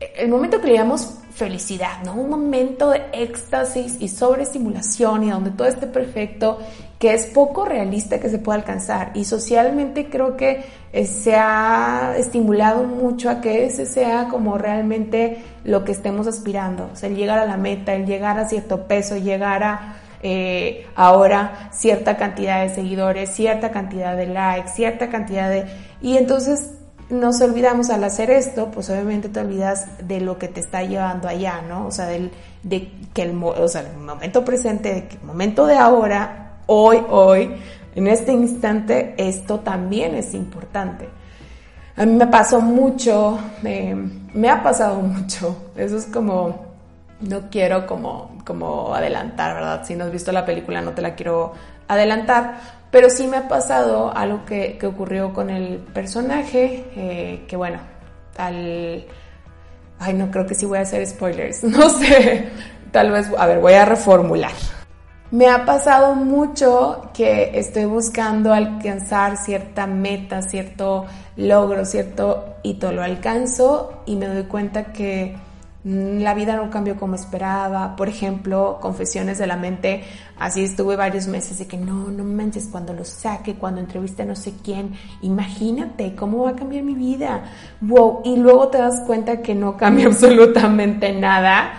el 0.00 0.28
momento 0.30 0.60
que 0.60 0.68
le 0.68 0.74
llamamos 0.74 1.18
felicidad, 1.34 2.02
¿no? 2.04 2.14
Un 2.14 2.30
momento 2.30 2.90
de 2.90 3.02
éxtasis 3.12 3.96
y 4.00 4.08
sobreestimulación 4.08 5.24
y 5.24 5.30
donde 5.30 5.50
todo 5.50 5.68
esté 5.68 5.86
perfecto, 5.86 6.58
que 6.98 7.14
es 7.14 7.26
poco 7.26 7.64
realista 7.64 8.18
que 8.18 8.28
se 8.28 8.38
pueda 8.38 8.58
alcanzar. 8.58 9.12
Y 9.14 9.24
socialmente 9.24 10.08
creo 10.08 10.36
que 10.36 10.64
eh, 10.92 11.06
se 11.06 11.36
ha 11.36 12.14
estimulado 12.16 12.84
mucho 12.84 13.30
a 13.30 13.40
que 13.40 13.66
ese 13.66 13.86
sea 13.86 14.28
como 14.28 14.58
realmente 14.58 15.42
lo 15.64 15.84
que 15.84 15.92
estemos 15.92 16.26
aspirando, 16.26 16.90
o 16.92 16.96
sea, 16.96 17.08
el 17.08 17.16
llegar 17.16 17.38
a 17.38 17.46
la 17.46 17.56
meta, 17.56 17.94
el 17.94 18.06
llegar 18.06 18.38
a 18.38 18.48
cierto 18.48 18.86
peso, 18.86 19.16
llegar 19.16 19.62
a 19.62 19.96
eh, 20.22 20.86
ahora 20.96 21.70
cierta 21.72 22.16
cantidad 22.16 22.62
de 22.62 22.74
seguidores, 22.74 23.30
cierta 23.30 23.70
cantidad 23.70 24.16
de 24.16 24.26
likes, 24.26 24.70
cierta 24.70 25.08
cantidad 25.08 25.48
de... 25.48 25.66
Y 26.00 26.16
entonces 26.16 26.72
nos 27.10 27.40
olvidamos 27.40 27.90
al 27.90 28.04
hacer 28.04 28.30
esto, 28.30 28.70
pues 28.70 28.90
obviamente 28.90 29.28
te 29.28 29.40
olvidas 29.40 29.86
de 30.06 30.20
lo 30.20 30.38
que 30.38 30.48
te 30.48 30.60
está 30.60 30.82
llevando 30.82 31.28
allá, 31.28 31.62
¿no? 31.62 31.86
O 31.86 31.90
sea, 31.90 32.06
del, 32.06 32.30
de 32.62 32.90
que 33.14 33.22
el, 33.22 33.42
o 33.42 33.68
sea, 33.68 33.84
momento 33.98 34.44
presente, 34.44 35.08
el 35.10 35.26
momento 35.26 35.66
de 35.66 35.76
ahora, 35.76 36.47
hoy, 36.68 37.02
hoy, 37.10 37.56
en 37.94 38.06
este 38.06 38.32
instante, 38.32 39.14
esto 39.18 39.60
también 39.60 40.14
es 40.14 40.34
importante. 40.34 41.08
A 41.96 42.06
mí 42.06 42.14
me 42.14 42.28
pasó 42.28 42.60
mucho, 42.60 43.38
me 43.62 44.48
ha 44.48 44.62
pasado 44.62 45.00
mucho, 45.02 45.72
eso 45.76 45.96
es 45.96 46.06
como, 46.06 46.68
no 47.20 47.50
quiero 47.50 47.86
como, 47.86 48.38
como 48.44 48.94
adelantar, 48.94 49.54
¿verdad? 49.54 49.84
Si 49.84 49.96
no 49.96 50.04
has 50.04 50.12
visto 50.12 50.30
la 50.32 50.44
película 50.44 50.80
no 50.80 50.92
te 50.92 51.02
la 51.02 51.14
quiero 51.14 51.52
adelantar, 51.88 52.60
pero 52.90 53.10
sí 53.10 53.26
me 53.26 53.38
ha 53.38 53.48
pasado 53.48 54.16
algo 54.16 54.44
que, 54.44 54.78
que 54.78 54.86
ocurrió 54.86 55.32
con 55.32 55.50
el 55.50 55.78
personaje, 55.78 56.84
eh, 56.94 57.44
que 57.48 57.56
bueno, 57.56 57.78
al... 58.36 59.04
Ay, 60.00 60.14
no 60.14 60.30
creo 60.30 60.46
que 60.46 60.54
sí 60.54 60.64
voy 60.64 60.78
a 60.78 60.82
hacer 60.82 61.04
spoilers, 61.04 61.64
no 61.64 61.90
sé, 61.90 62.48
tal 62.92 63.10
vez, 63.10 63.28
a 63.36 63.46
ver, 63.46 63.58
voy 63.58 63.72
a 63.72 63.84
reformular. 63.84 64.52
Me 65.30 65.46
ha 65.48 65.64
pasado 65.66 66.14
mucho 66.14 67.10
que 67.12 67.58
estoy 67.58 67.84
buscando 67.84 68.52
alcanzar 68.52 69.36
cierta 69.36 69.86
meta, 69.86 70.42
cierto 70.42 71.06
logro, 71.36 71.84
cierto 71.84 72.56
hito, 72.62 72.92
lo 72.92 73.02
alcanzo 73.02 74.02
y 74.06 74.16
me 74.16 74.26
doy 74.26 74.44
cuenta 74.44 74.92
que 74.92 75.36
Mm, 75.84 76.22
la 76.22 76.34
vida 76.34 76.56
no 76.56 76.70
cambió 76.70 76.96
como 76.96 77.14
esperaba. 77.14 77.94
Por 77.96 78.08
ejemplo, 78.08 78.78
confesiones 78.80 79.38
de 79.38 79.46
la 79.46 79.56
mente, 79.56 80.02
así 80.38 80.64
estuve 80.64 80.96
varios 80.96 81.28
meses 81.28 81.58
de 81.58 81.66
que 81.66 81.76
no, 81.76 82.08
no 82.08 82.24
manches, 82.24 82.68
cuando 82.70 82.92
lo 82.92 83.04
saque, 83.04 83.54
cuando 83.54 83.80
entreviste 83.80 84.24
no 84.24 84.34
sé 84.34 84.54
quién, 84.62 84.92
imagínate 85.22 86.14
cómo 86.14 86.44
va 86.44 86.50
a 86.50 86.56
cambiar 86.56 86.82
mi 86.84 86.94
vida. 86.94 87.44
Wow, 87.80 88.22
y 88.24 88.36
luego 88.36 88.68
te 88.68 88.78
das 88.78 89.00
cuenta 89.06 89.40
que 89.40 89.54
no 89.54 89.76
cambia 89.76 90.06
absolutamente 90.08 91.12
nada 91.12 91.72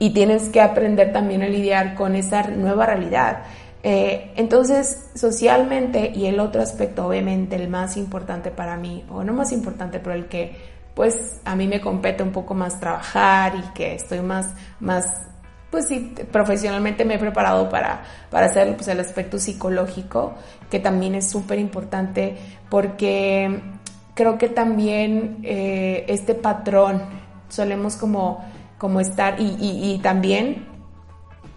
y 0.00 0.10
tienes 0.10 0.48
que 0.48 0.60
aprender 0.60 1.12
también 1.12 1.42
a 1.42 1.46
lidiar 1.46 1.94
con 1.94 2.16
esa 2.16 2.42
nueva 2.48 2.86
realidad. 2.86 3.44
Eh, 3.82 4.32
entonces, 4.34 5.10
socialmente, 5.14 6.10
y 6.12 6.26
el 6.26 6.40
otro 6.40 6.62
aspecto, 6.62 7.06
obviamente, 7.06 7.54
el 7.54 7.68
más 7.68 7.96
importante 7.96 8.50
para 8.50 8.76
mí, 8.76 9.04
o 9.10 9.22
no 9.22 9.32
más 9.34 9.52
importante, 9.52 10.00
pero 10.00 10.16
el 10.16 10.26
que 10.26 10.80
pues 10.94 11.40
a 11.44 11.54
mí 11.54 11.68
me 11.68 11.80
compete 11.80 12.22
un 12.22 12.32
poco 12.32 12.54
más 12.54 12.80
trabajar 12.80 13.54
y 13.56 13.62
que 13.72 13.94
estoy 13.94 14.20
más, 14.20 14.48
más 14.80 15.28
pues 15.70 15.86
sí, 15.86 16.14
profesionalmente 16.32 17.04
me 17.04 17.14
he 17.14 17.18
preparado 17.18 17.68
para, 17.68 18.02
para 18.28 18.46
hacer 18.46 18.74
pues, 18.74 18.88
el 18.88 19.00
aspecto 19.00 19.38
psicológico, 19.38 20.34
que 20.68 20.80
también 20.80 21.14
es 21.14 21.30
súper 21.30 21.58
importante 21.58 22.36
porque 22.68 23.60
creo 24.14 24.36
que 24.36 24.48
también 24.48 25.38
eh, 25.44 26.04
este 26.08 26.34
patrón 26.34 27.02
solemos 27.48 27.96
como, 27.96 28.44
como 28.80 28.98
estar 28.98 29.38
y, 29.38 29.56
y, 29.60 29.92
y 29.92 29.98
también 29.98 30.66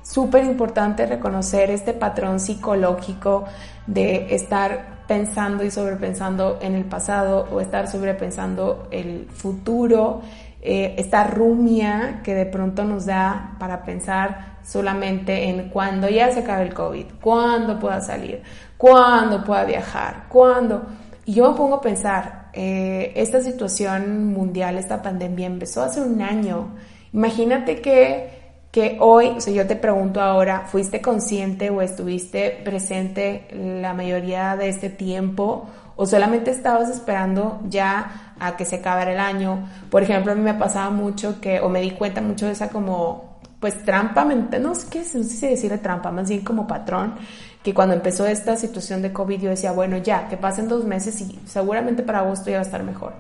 súper 0.03 0.44
importante 0.44 1.06
reconocer 1.06 1.72
este 1.72 1.94
patrón 1.94 2.42
psicológico 2.42 3.46
de 3.88 4.36
estar 4.36 5.06
pensando 5.08 5.63
y 5.63 5.72
sobrepensando 5.72 6.60
en 6.62 6.75
el 6.75 6.84
pasado 6.84 7.48
o 7.51 7.62
estar 7.62 7.88
sobrepensando 7.88 8.88
el 8.92 9.27
futuro, 9.30 10.22
eh, 10.62 10.96
esta 10.98 11.24
rumia 11.24 12.22
que 12.24 12.36
de 12.36 12.46
pronto 12.46 12.84
nos 12.84 13.06
da 13.06 13.56
para 13.58 13.84
pensar 13.84 14.58
solamente 14.63 15.50
en 15.50 15.70
cuando 15.70 16.10
ya 16.10 16.32
se 16.32 16.42
acabe 16.42 16.63
el 16.63 16.74
COVID, 16.74 17.06
cuándo 17.22 17.80
pueda 17.80 18.01
salir, 18.01 18.44
cuándo 18.77 19.44
pueda 19.44 19.63
viajar, 19.63 20.25
cuándo. 20.27 20.84
Y 21.25 21.36
yo 21.36 21.51
me 21.51 21.58
pongo 21.58 21.75
a 21.75 21.82
pensar, 21.82 22.50
eh, 22.53 23.13
esta 23.15 23.42
situación 23.42 24.34
mundial, 24.34 24.77
esta 24.77 25.01
pandemia 25.01 25.48
empezó 25.48 25.84
hace 25.84 26.01
un 26.01 26.22
año. 26.22 26.68
Imagínate 27.13 27.82
que 27.82 28.43
que 28.74 28.98
hoy, 29.00 29.27
o 29.38 29.39
sea, 29.39 29.53
yo 29.53 29.67
te 29.67 29.75
pregunto 29.75 30.20
ahora, 30.20 30.62
¿fuiste 30.65 31.00
consciente 31.00 31.70
o 31.70 31.84
estuviste 31.84 32.60
presente 32.65 33.48
la 33.53 33.93
mayoría 33.93 34.58
de 34.58 34.67
este 34.67 34.89
tiempo 34.89 35.70
o 35.96 36.08
solamente 36.08 36.50
estabas 36.50 36.89
esperando 36.89 37.62
ya 37.70 38.34
a 38.39 38.58
que 38.58 38.65
se 38.65 38.77
acabara 38.77 39.13
el 39.13 39.20
año? 39.20 39.70
Por 39.91 40.01
ejemplo, 40.01 40.32
a 40.32 40.36
mí 40.36 40.41
me 40.41 40.55
pasaba 40.55 40.89
mucho 40.89 41.39
que, 41.39 41.60
o 41.60 41.70
me 41.70 41.82
di 41.82 41.91
cuenta 41.91 42.20
mucho 42.20 42.48
de 42.48 42.53
esa 42.53 42.70
como, 42.70 43.39
pues 43.60 43.86
trampa 43.86 44.25
no 44.25 44.74
sé 44.74 44.88
qué, 44.89 45.00
no 45.13 45.24
sé 45.24 45.24
si 45.24 45.48
decirle 45.50 45.77
trampa, 45.77 46.10
más 46.12 46.27
bien 46.27 46.41
como 46.41 46.65
patrón, 46.65 47.13
que 47.62 47.75
cuando 47.75 47.93
empezó 47.93 48.25
esta 48.25 48.58
situación 48.58 49.03
de 49.03 49.13
COVID 49.13 49.39
yo 49.39 49.50
decía, 49.51 49.72
bueno, 49.72 49.98
ya, 49.98 50.27
que 50.29 50.36
pasen 50.36 50.67
dos 50.67 50.84
meses 50.84 51.22
y 51.22 51.39
seguramente 51.46 52.01
para 52.01 52.22
agosto 52.22 52.50
ya 52.50 52.55
va 52.55 52.63
a 52.63 52.65
estar 52.65 52.82
mejor. 52.82 53.13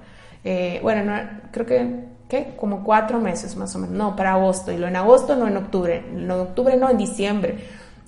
Eh, 0.43 0.79
bueno, 0.81 1.03
no, 1.03 1.21
creo 1.51 1.67
que 1.67 2.12
¿qué? 2.27 2.53
Como 2.57 2.83
cuatro 2.83 3.19
meses 3.19 3.55
más 3.55 3.75
o 3.75 3.79
menos. 3.79 3.95
No, 3.95 4.15
para 4.15 4.33
agosto. 4.33 4.71
Y 4.71 4.77
lo 4.77 4.87
en 4.87 4.95
agosto, 4.95 5.35
no 5.35 5.47
en 5.47 5.57
octubre. 5.57 6.03
En 6.11 6.29
octubre, 6.31 6.75
no, 6.77 6.89
en 6.89 6.97
diciembre. 6.97 7.57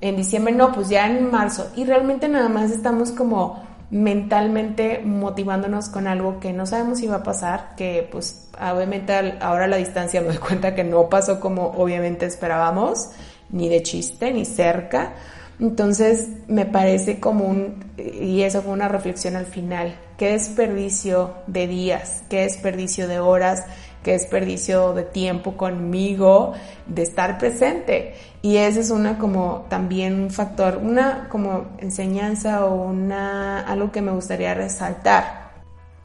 En 0.01 0.17
diciembre, 0.17 0.53
no, 0.53 0.71
pues 0.71 0.89
ya 0.89 1.07
en 1.07 1.31
marzo. 1.31 1.71
Y 1.75 1.85
realmente 1.85 2.27
nada 2.27 2.49
más 2.49 2.71
estamos 2.71 3.11
como 3.11 3.63
mentalmente 3.89 5.01
motivándonos 5.05 5.89
con 5.89 6.07
algo 6.07 6.39
que 6.39 6.53
no 6.53 6.65
sabemos 6.65 6.99
si 6.99 7.07
va 7.07 7.17
a 7.17 7.23
pasar, 7.23 7.75
que 7.77 8.07
pues 8.11 8.49
obviamente 8.59 9.13
ahora 9.39 9.67
la 9.67 9.77
distancia 9.77 10.21
me 10.21 10.27
doy 10.27 10.37
cuenta 10.37 10.75
que 10.75 10.83
no 10.83 11.07
pasó 11.07 11.39
como 11.39 11.67
obviamente 11.67 12.25
esperábamos, 12.25 13.11
ni 13.49 13.69
de 13.69 13.83
chiste, 13.83 14.33
ni 14.33 14.45
cerca. 14.45 15.13
Entonces 15.59 16.27
me 16.47 16.65
parece 16.65 17.19
como 17.19 17.45
un, 17.45 17.85
y 17.97 18.41
eso 18.41 18.61
fue 18.61 18.73
una 18.73 18.89
reflexión 18.89 19.37
al 19.37 19.45
final, 19.45 19.95
qué 20.17 20.31
desperdicio 20.31 21.33
de 21.47 21.67
días, 21.67 22.23
qué 22.29 22.41
desperdicio 22.41 23.07
de 23.07 23.19
horas, 23.19 23.63
qué 24.05 24.11
desperdicio 24.11 24.93
de 24.93 25.01
tiempo 25.01 25.57
conmigo, 25.57 26.53
de 26.85 27.01
estar 27.01 27.39
presente. 27.39 28.13
Y 28.43 28.57
ese 28.57 28.81
es 28.81 28.91
una 28.91 29.17
como 29.17 29.65
también 29.67 30.21
un 30.21 30.29
factor, 30.29 30.77
una 30.77 31.27
como 31.27 31.65
enseñanza 31.79 32.67
o 32.67 32.75
una, 32.75 33.61
algo 33.61 33.91
que 33.91 34.03
me 34.03 34.11
gustaría 34.11 34.53
resaltar. 34.53 35.55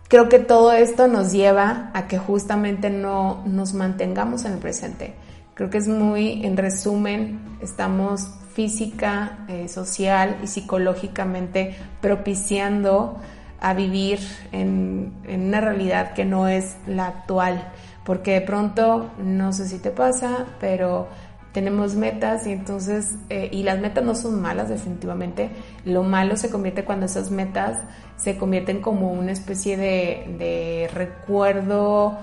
Creo 0.09 0.30
que 0.30 0.38
todo 0.38 0.73
esto 0.73 1.09
nos 1.09 1.30
lleva 1.30 1.90
a 1.92 2.09
que 2.09 2.16
justamente 2.16 2.88
no 2.88 3.42
nos 3.45 3.75
mantengamos 3.75 4.47
en 4.47 4.54
el 4.54 4.59
presente. 4.61 5.12
Creo 5.52 5.69
que 5.69 5.76
es 5.76 5.87
muy, 5.87 6.47
en 6.47 6.57
resumen, 6.57 7.59
estamos 7.61 8.30
física, 8.54 9.45
eh, 9.47 9.69
social 9.69 10.38
y 10.42 10.47
psicológicamente 10.47 11.76
propiciando 12.00 13.21
a 13.61 13.75
vivir 13.75 14.21
en, 14.52 15.12
en, 15.25 15.49
una 15.49 15.61
realidad 15.61 16.14
que 16.14 16.25
no 16.25 16.49
es 16.49 16.76
la 16.87 17.09
actual 17.09 17.71
porque 18.11 18.33
de 18.33 18.40
pronto, 18.40 19.09
no 19.23 19.52
sé 19.52 19.69
si 19.69 19.79
te 19.79 19.93
pasa, 19.93 20.45
pero 20.59 21.07
tenemos 21.52 21.95
metas 21.95 22.45
y 22.45 22.50
entonces, 22.50 23.14
eh, 23.29 23.49
y 23.52 23.62
las 23.62 23.79
metas 23.79 24.02
no 24.02 24.17
son 24.17 24.43
malas 24.43 24.69
definitivamente, 24.69 25.50
lo 25.85 26.02
malo 26.02 26.37
se 26.37 26.50
convierte 26.50 26.85
cuando 26.85 27.07
esas 27.07 27.31
metas 27.31 27.79
se 28.17 28.37
convierten 28.37 28.81
como 28.81 29.12
una 29.12 29.31
especie 29.31 29.76
de, 29.76 30.90
recuerdo 30.93 32.19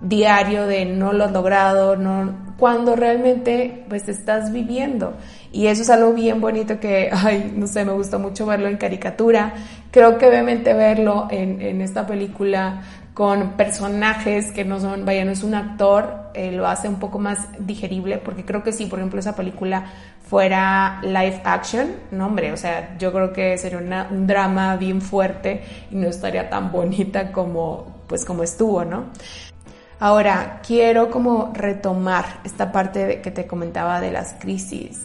diario 0.00 0.68
de 0.68 0.84
no 0.84 1.12
lo 1.12 1.24
has 1.24 1.32
logrado, 1.32 1.96
no, 1.96 2.54
cuando 2.56 2.94
realmente 2.94 3.84
pues 3.88 4.08
estás 4.08 4.52
viviendo. 4.52 5.14
Y 5.50 5.66
eso 5.66 5.82
es 5.82 5.90
algo 5.90 6.12
bien 6.12 6.40
bonito 6.40 6.78
que, 6.78 7.10
ay, 7.12 7.52
no 7.56 7.66
sé, 7.66 7.84
me 7.84 7.92
gusta 7.92 8.16
mucho 8.16 8.46
verlo 8.46 8.68
en 8.68 8.76
caricatura. 8.76 9.54
Creo 9.90 10.18
que 10.18 10.26
obviamente 10.26 10.72
verlo 10.72 11.26
en 11.30 11.80
esta 11.80 12.06
película 12.06 12.82
con 13.14 13.52
personajes 13.52 14.52
que 14.52 14.64
no 14.64 14.80
son, 14.80 15.04
vaya, 15.04 15.24
no 15.24 15.32
es 15.32 15.42
un 15.42 15.54
actor, 15.54 16.30
eh, 16.34 16.50
lo 16.52 16.66
hace 16.66 16.88
un 16.88 16.98
poco 16.98 17.18
más 17.18 17.48
digerible, 17.58 18.18
porque 18.18 18.44
creo 18.44 18.62
que 18.62 18.72
si, 18.72 18.86
por 18.86 18.98
ejemplo, 18.98 19.20
esa 19.20 19.36
película 19.36 19.84
fuera 20.28 21.00
live 21.02 21.42
action, 21.44 21.88
no 22.10 22.26
hombre, 22.26 22.52
o 22.52 22.56
sea, 22.56 22.96
yo 22.98 23.12
creo 23.12 23.32
que 23.32 23.58
sería 23.58 24.08
un 24.10 24.26
drama 24.26 24.76
bien 24.76 25.02
fuerte 25.02 25.62
y 25.90 25.96
no 25.96 26.08
estaría 26.08 26.48
tan 26.48 26.72
bonita 26.72 27.32
como, 27.32 28.02
pues, 28.06 28.24
como 28.24 28.42
estuvo, 28.42 28.84
¿no? 28.84 29.06
Ahora, 30.00 30.60
quiero 30.66 31.10
como 31.10 31.52
retomar 31.54 32.40
esta 32.44 32.72
parte 32.72 33.20
que 33.20 33.30
te 33.30 33.46
comentaba 33.46 34.00
de 34.00 34.10
las 34.10 34.34
crisis. 34.34 35.02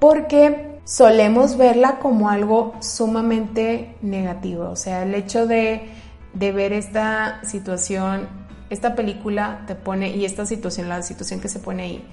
porque 0.00 0.74
solemos 0.84 1.56
verla 1.56 1.98
como 1.98 2.28
algo 2.28 2.74
sumamente 2.80 3.96
negativo. 4.02 4.68
O 4.68 4.76
sea, 4.76 5.02
el 5.02 5.14
hecho 5.14 5.46
de, 5.46 5.88
de 6.34 6.52
ver 6.52 6.72
esta 6.72 7.40
situación, 7.44 8.28
esta 8.70 8.94
película 8.94 9.62
te 9.66 9.74
pone, 9.74 10.10
y 10.10 10.24
esta 10.24 10.46
situación, 10.46 10.88
la 10.88 11.02
situación 11.02 11.40
que 11.40 11.48
se 11.48 11.58
pone 11.58 11.82
ahí, 11.84 12.04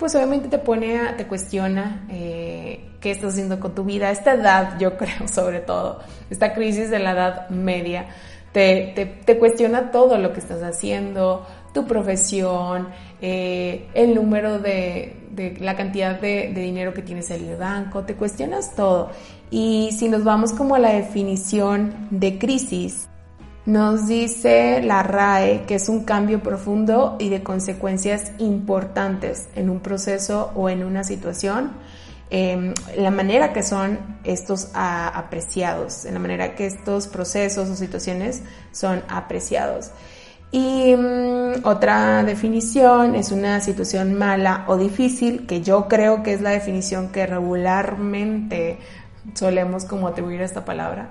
pues 0.00 0.14
obviamente 0.14 0.48
te 0.48 0.58
pone, 0.58 0.98
a, 0.98 1.16
te 1.16 1.26
cuestiona 1.26 2.06
eh, 2.08 2.80
qué 3.00 3.10
estás 3.10 3.34
haciendo 3.34 3.60
con 3.60 3.74
tu 3.74 3.84
vida. 3.84 4.10
Esta 4.10 4.32
edad, 4.32 4.78
yo 4.78 4.96
creo, 4.98 5.28
sobre 5.28 5.60
todo, 5.60 6.00
esta 6.30 6.54
crisis 6.54 6.90
de 6.90 6.98
la 6.98 7.12
edad 7.12 7.50
media, 7.50 8.06
te, 8.52 8.92
te, 8.96 9.04
te 9.06 9.38
cuestiona 9.38 9.90
todo 9.90 10.16
lo 10.16 10.32
que 10.32 10.40
estás 10.40 10.62
haciendo, 10.62 11.46
tu 11.74 11.86
profesión, 11.86 12.88
eh, 13.20 13.88
el 13.92 14.14
número 14.14 14.58
de, 14.58 15.28
de 15.30 15.56
la 15.60 15.76
cantidad 15.76 16.18
de, 16.18 16.50
de, 16.54 16.62
dinero 16.62 16.94
que 16.94 17.02
tienes 17.02 17.30
en 17.30 17.46
el 17.46 17.56
banco, 17.56 18.04
te 18.04 18.14
cuestionas 18.14 18.74
todo. 18.74 19.10
Y 19.50 19.90
si 19.98 20.08
nos 20.08 20.24
vamos 20.24 20.54
como 20.54 20.76
a 20.76 20.78
la 20.78 20.92
definición 20.94 22.08
de 22.10 22.38
crisis, 22.38 23.09
nos 23.70 24.08
dice 24.08 24.82
la 24.82 25.02
RAE 25.04 25.64
que 25.66 25.76
es 25.76 25.88
un 25.88 26.04
cambio 26.04 26.42
profundo 26.42 27.16
y 27.20 27.28
de 27.28 27.42
consecuencias 27.42 28.32
importantes 28.38 29.48
en 29.54 29.70
un 29.70 29.78
proceso 29.78 30.50
o 30.56 30.68
en 30.68 30.82
una 30.82 31.04
situación. 31.04 31.70
Eh, 32.30 32.74
la 32.96 33.10
manera 33.10 33.52
que 33.52 33.62
son 33.62 33.98
estos 34.24 34.70
a, 34.74 35.08
apreciados, 35.08 36.04
en 36.04 36.14
la 36.14 36.20
manera 36.20 36.54
que 36.54 36.66
estos 36.66 37.06
procesos 37.06 37.68
o 37.68 37.76
situaciones 37.76 38.42
son 38.72 39.02
apreciados. 39.08 39.90
Y 40.52 40.94
um, 40.94 41.52
otra 41.62 42.24
definición 42.24 43.14
es 43.14 43.30
una 43.30 43.60
situación 43.60 44.14
mala 44.14 44.64
o 44.66 44.76
difícil, 44.76 45.46
que 45.46 45.60
yo 45.62 45.86
creo 45.86 46.24
que 46.24 46.32
es 46.32 46.40
la 46.40 46.50
definición 46.50 47.10
que 47.10 47.24
regularmente 47.24 48.78
solemos 49.34 49.84
como 49.84 50.08
atribuir 50.08 50.42
a 50.42 50.44
esta 50.44 50.64
palabra. 50.64 51.10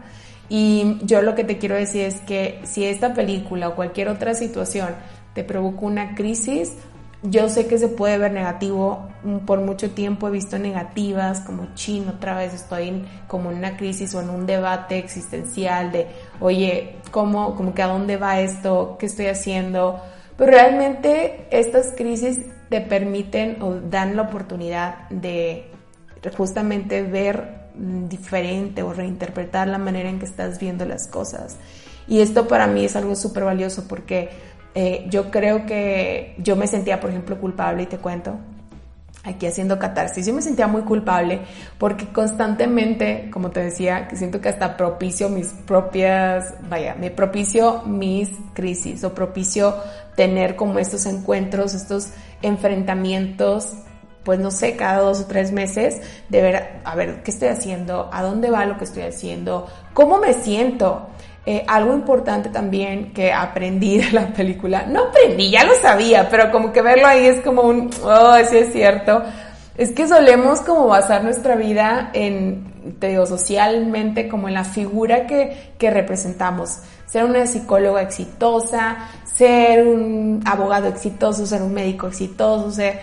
Y 0.49 0.97
yo 1.03 1.21
lo 1.21 1.35
que 1.35 1.43
te 1.43 1.59
quiero 1.59 1.75
decir 1.75 2.01
es 2.01 2.21
que 2.21 2.59
si 2.63 2.83
esta 2.83 3.13
película 3.13 3.69
o 3.69 3.75
cualquier 3.75 4.09
otra 4.09 4.33
situación 4.33 4.89
te 5.33 5.43
provoca 5.43 5.85
una 5.85 6.15
crisis, 6.15 6.73
yo 7.21 7.49
sé 7.49 7.67
que 7.67 7.77
se 7.77 7.89
puede 7.89 8.17
ver 8.17 8.31
negativo, 8.31 9.09
por 9.45 9.59
mucho 9.59 9.91
tiempo 9.91 10.27
he 10.27 10.31
visto 10.31 10.57
negativas, 10.57 11.41
como 11.41 11.73
chino, 11.75 12.13
otra 12.13 12.37
vez 12.37 12.53
estoy 12.53 12.87
en, 12.87 13.05
como 13.27 13.51
en 13.51 13.57
una 13.57 13.75
crisis 13.75 14.15
o 14.15 14.21
en 14.21 14.29
un 14.29 14.45
debate 14.45 14.97
existencial 14.97 15.91
de, 15.91 16.07
oye, 16.39 16.95
¿cómo, 17.11 17.55
como 17.55 17.73
que 17.73 17.81
a 17.81 17.87
dónde 17.87 18.15
va 18.15 18.39
esto? 18.39 18.95
¿Qué 18.99 19.05
estoy 19.05 19.27
haciendo? 19.27 19.99
Pero 20.37 20.51
realmente 20.51 21.47
estas 21.51 21.93
crisis 21.95 22.39
te 22.69 22.79
permiten 22.79 23.61
o 23.61 23.73
dan 23.75 24.15
la 24.15 24.23
oportunidad 24.23 25.09
de 25.09 25.69
justamente 26.37 27.03
ver 27.03 27.68
diferente 28.07 28.83
o 28.83 28.93
reinterpretar 28.93 29.67
la 29.67 29.77
manera 29.77 30.09
en 30.09 30.19
que 30.19 30.25
estás 30.25 30.59
viendo 30.59 30.85
las 30.85 31.07
cosas. 31.07 31.57
Y 32.07 32.21
esto 32.21 32.47
para 32.47 32.67
mí 32.67 32.85
es 32.85 32.95
algo 32.95 33.15
súper 33.15 33.43
valioso 33.43 33.87
porque 33.87 34.29
eh, 34.75 35.05
yo 35.09 35.31
creo 35.31 35.65
que 35.65 36.35
yo 36.39 36.55
me 36.55 36.67
sentía, 36.67 36.99
por 36.99 37.09
ejemplo, 37.09 37.39
culpable 37.39 37.83
y 37.83 37.85
te 37.85 37.97
cuento, 37.97 38.37
aquí 39.23 39.45
haciendo 39.45 39.77
catarsis, 39.79 40.25
yo 40.25 40.33
me 40.33 40.41
sentía 40.41 40.67
muy 40.67 40.83
culpable 40.83 41.41
porque 41.77 42.07
constantemente, 42.07 43.29
como 43.31 43.51
te 43.51 43.61
decía, 43.61 44.07
que 44.07 44.15
siento 44.15 44.41
que 44.41 44.49
hasta 44.49 44.77
propicio 44.77 45.29
mis 45.29 45.47
propias, 45.47 46.53
vaya, 46.69 46.95
me 46.95 47.11
propicio 47.11 47.83
mis 47.83 48.29
crisis 48.53 49.03
o 49.03 49.13
propicio 49.13 49.75
tener 50.15 50.55
como 50.55 50.79
estos 50.79 51.05
encuentros, 51.05 51.73
estos 51.73 52.09
enfrentamientos 52.41 53.73
pues 54.23 54.39
no 54.39 54.51
sé, 54.51 54.75
cada 54.75 54.99
dos 54.99 55.21
o 55.21 55.25
tres 55.25 55.51
meses, 55.51 56.01
de 56.29 56.41
ver, 56.41 56.81
a 56.83 56.95
ver, 56.95 57.23
¿qué 57.23 57.31
estoy 57.31 57.49
haciendo? 57.49 58.09
¿A 58.11 58.21
dónde 58.21 58.51
va 58.51 58.65
lo 58.65 58.77
que 58.77 58.83
estoy 58.83 59.03
haciendo? 59.03 59.67
¿Cómo 59.93 60.17
me 60.17 60.33
siento? 60.33 61.07
Eh, 61.45 61.63
algo 61.67 61.93
importante 61.93 62.49
también 62.49 63.13
que 63.13 63.31
aprendí 63.31 63.97
de 64.01 64.11
la 64.11 64.27
película, 64.27 64.85
no 64.87 65.05
aprendí, 65.05 65.49
ya 65.51 65.63
lo 65.63 65.73
sabía, 65.75 66.29
pero 66.29 66.51
como 66.51 66.71
que 66.71 66.81
verlo 66.81 67.07
ahí 67.07 67.25
es 67.25 67.41
como 67.41 67.63
un, 67.63 67.89
oh, 68.03 68.37
sí 68.49 68.57
es 68.57 68.71
cierto, 68.71 69.23
es 69.79 69.93
que 69.93 70.07
solemos 70.07 70.59
como 70.59 70.87
basar 70.87 71.23
nuestra 71.23 71.55
vida 71.55 72.11
en, 72.13 72.97
te 72.99 73.07
digo, 73.07 73.25
socialmente, 73.25 74.27
como 74.27 74.49
en 74.49 74.53
la 74.53 74.65
figura 74.65 75.25
que, 75.25 75.71
que 75.77 75.89
representamos. 75.89 76.79
Ser 77.05 77.23
una 77.23 77.47
psicóloga 77.47 78.01
exitosa, 78.01 78.97
ser 79.23 79.87
un 79.87 80.41
abogado 80.45 80.89
exitoso, 80.89 81.45
ser 81.45 81.61
un 81.61 81.73
médico 81.73 82.07
exitoso, 82.07 82.71
ser 82.71 82.99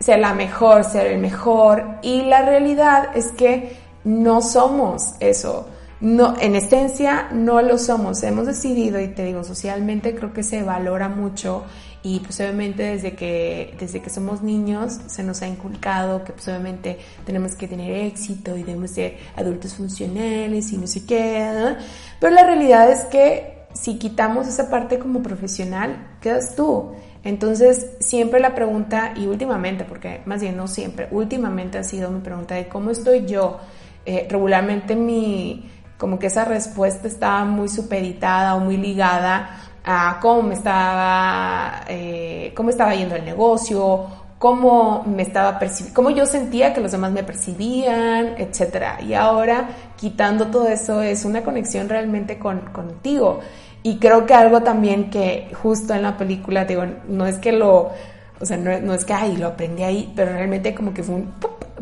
ser 0.00 0.18
la 0.18 0.34
mejor, 0.34 0.84
ser 0.84 1.06
el 1.06 1.20
mejor. 1.20 1.84
Y 2.02 2.22
la 2.22 2.42
realidad 2.42 3.10
es 3.14 3.28
que 3.32 3.76
no 4.04 4.42
somos 4.42 5.14
eso. 5.20 5.68
No, 6.00 6.34
en 6.40 6.56
esencia 6.56 7.28
no 7.30 7.60
lo 7.60 7.76
somos. 7.76 8.22
Hemos 8.22 8.46
decidido, 8.46 8.98
y 8.98 9.08
te 9.08 9.24
digo, 9.24 9.44
socialmente 9.44 10.14
creo 10.14 10.32
que 10.32 10.42
se 10.42 10.62
valora 10.62 11.10
mucho 11.10 11.64
y 12.02 12.20
pues 12.20 12.40
obviamente 12.40 12.82
desde 12.82 13.14
que, 13.14 13.76
desde 13.78 14.00
que 14.00 14.08
somos 14.08 14.42
niños 14.42 14.98
se 15.06 15.22
nos 15.22 15.42
ha 15.42 15.48
inculcado 15.48 16.24
que 16.24 16.32
pues 16.32 16.48
obviamente 16.48 16.98
tenemos 17.26 17.54
que 17.54 17.68
tener 17.68 18.06
éxito 18.06 18.56
y 18.56 18.62
debemos 18.62 18.92
ser 18.92 19.18
adultos 19.36 19.74
funcionales 19.74 20.72
y 20.72 20.78
no 20.78 20.86
sé 20.86 21.04
qué. 21.04 21.76
Pero 22.18 22.34
la 22.34 22.44
realidad 22.44 22.90
es 22.90 23.04
que 23.04 23.66
si 23.74 23.98
quitamos 23.98 24.48
esa 24.48 24.70
parte 24.70 24.98
como 24.98 25.22
profesional, 25.22 26.16
quedas 26.20 26.56
tú. 26.56 26.92
Entonces, 27.22 27.96
siempre 28.00 28.40
la 28.40 28.54
pregunta, 28.54 29.12
y 29.14 29.26
últimamente, 29.26 29.84
porque 29.84 30.22
más 30.24 30.40
bien 30.40 30.56
no 30.56 30.66
siempre, 30.66 31.08
últimamente 31.10 31.78
ha 31.78 31.84
sido 31.84 32.10
mi 32.10 32.20
pregunta 32.20 32.54
de 32.54 32.68
cómo 32.68 32.90
estoy 32.90 33.26
yo. 33.26 33.58
Eh, 34.06 34.26
regularmente 34.30 34.96
mi, 34.96 35.70
como 35.98 36.18
que 36.18 36.28
esa 36.28 36.46
respuesta 36.46 37.06
estaba 37.06 37.44
muy 37.44 37.68
supeditada 37.68 38.56
o 38.56 38.60
muy 38.60 38.78
ligada 38.78 39.60
a 39.84 40.18
cómo 40.20 40.42
me 40.42 40.54
estaba, 40.54 41.84
eh, 41.88 42.52
cómo 42.56 42.70
estaba 42.70 42.94
yendo 42.94 43.16
el 43.16 43.24
negocio, 43.24 44.06
cómo 44.38 45.04
me 45.06 45.22
estaba 45.22 45.58
percibiendo, 45.58 45.94
cómo 45.94 46.10
yo 46.10 46.24
sentía 46.24 46.72
que 46.72 46.80
los 46.80 46.92
demás 46.92 47.12
me 47.12 47.22
percibían, 47.22 48.34
etcétera. 48.38 48.98
Y 49.02 49.12
ahora, 49.12 49.68
quitando 49.96 50.46
todo 50.46 50.66
eso, 50.68 51.02
es 51.02 51.26
una 51.26 51.42
conexión 51.42 51.90
realmente 51.90 52.38
con, 52.38 52.60
contigo. 52.72 53.40
Y 53.82 53.96
creo 53.98 54.26
que 54.26 54.34
algo 54.34 54.62
también 54.62 55.10
que 55.10 55.50
justo 55.62 55.94
en 55.94 56.02
la 56.02 56.16
película, 56.16 56.64
digo, 56.64 56.84
no 57.08 57.26
es 57.26 57.38
que 57.38 57.52
lo, 57.52 57.90
o 58.38 58.46
sea, 58.46 58.56
no, 58.56 58.94
es 58.94 59.04
que, 59.04 59.12
ay, 59.12 59.36
lo 59.36 59.48
aprendí 59.48 59.82
ahí, 59.82 60.12
pero 60.14 60.32
realmente 60.32 60.74
como 60.74 60.92
que 60.92 61.02
fue 61.02 61.14
un, 61.14 61.32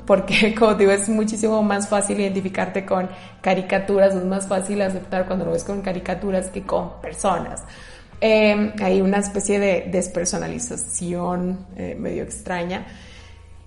porque 0.07 0.55
como 0.59 0.75
digo, 0.75 0.93
es 0.93 1.09
muchísimo 1.09 1.63
más 1.63 1.89
fácil 1.89 2.21
identificarte 2.21 2.85
con 2.87 3.09
caricaturas, 3.41 4.15
es 4.15 4.25
más 4.25 4.47
fácil 4.47 4.81
aceptar 4.83 5.27
cuando 5.27 5.45
lo 5.45 5.53
ves 5.53 5.65
con 5.65 5.83
caricaturas 5.83 6.49
que 6.51 6.63
con 6.63 7.01
personas. 7.01 7.63
Eh, 8.21 8.73
hay 8.83 9.01
una 9.01 9.19
especie 9.19 9.61
de 9.61 9.89
despersonalización 9.91 11.67
eh, 11.77 11.97
medio 11.99 12.23
extraña. 12.23 12.87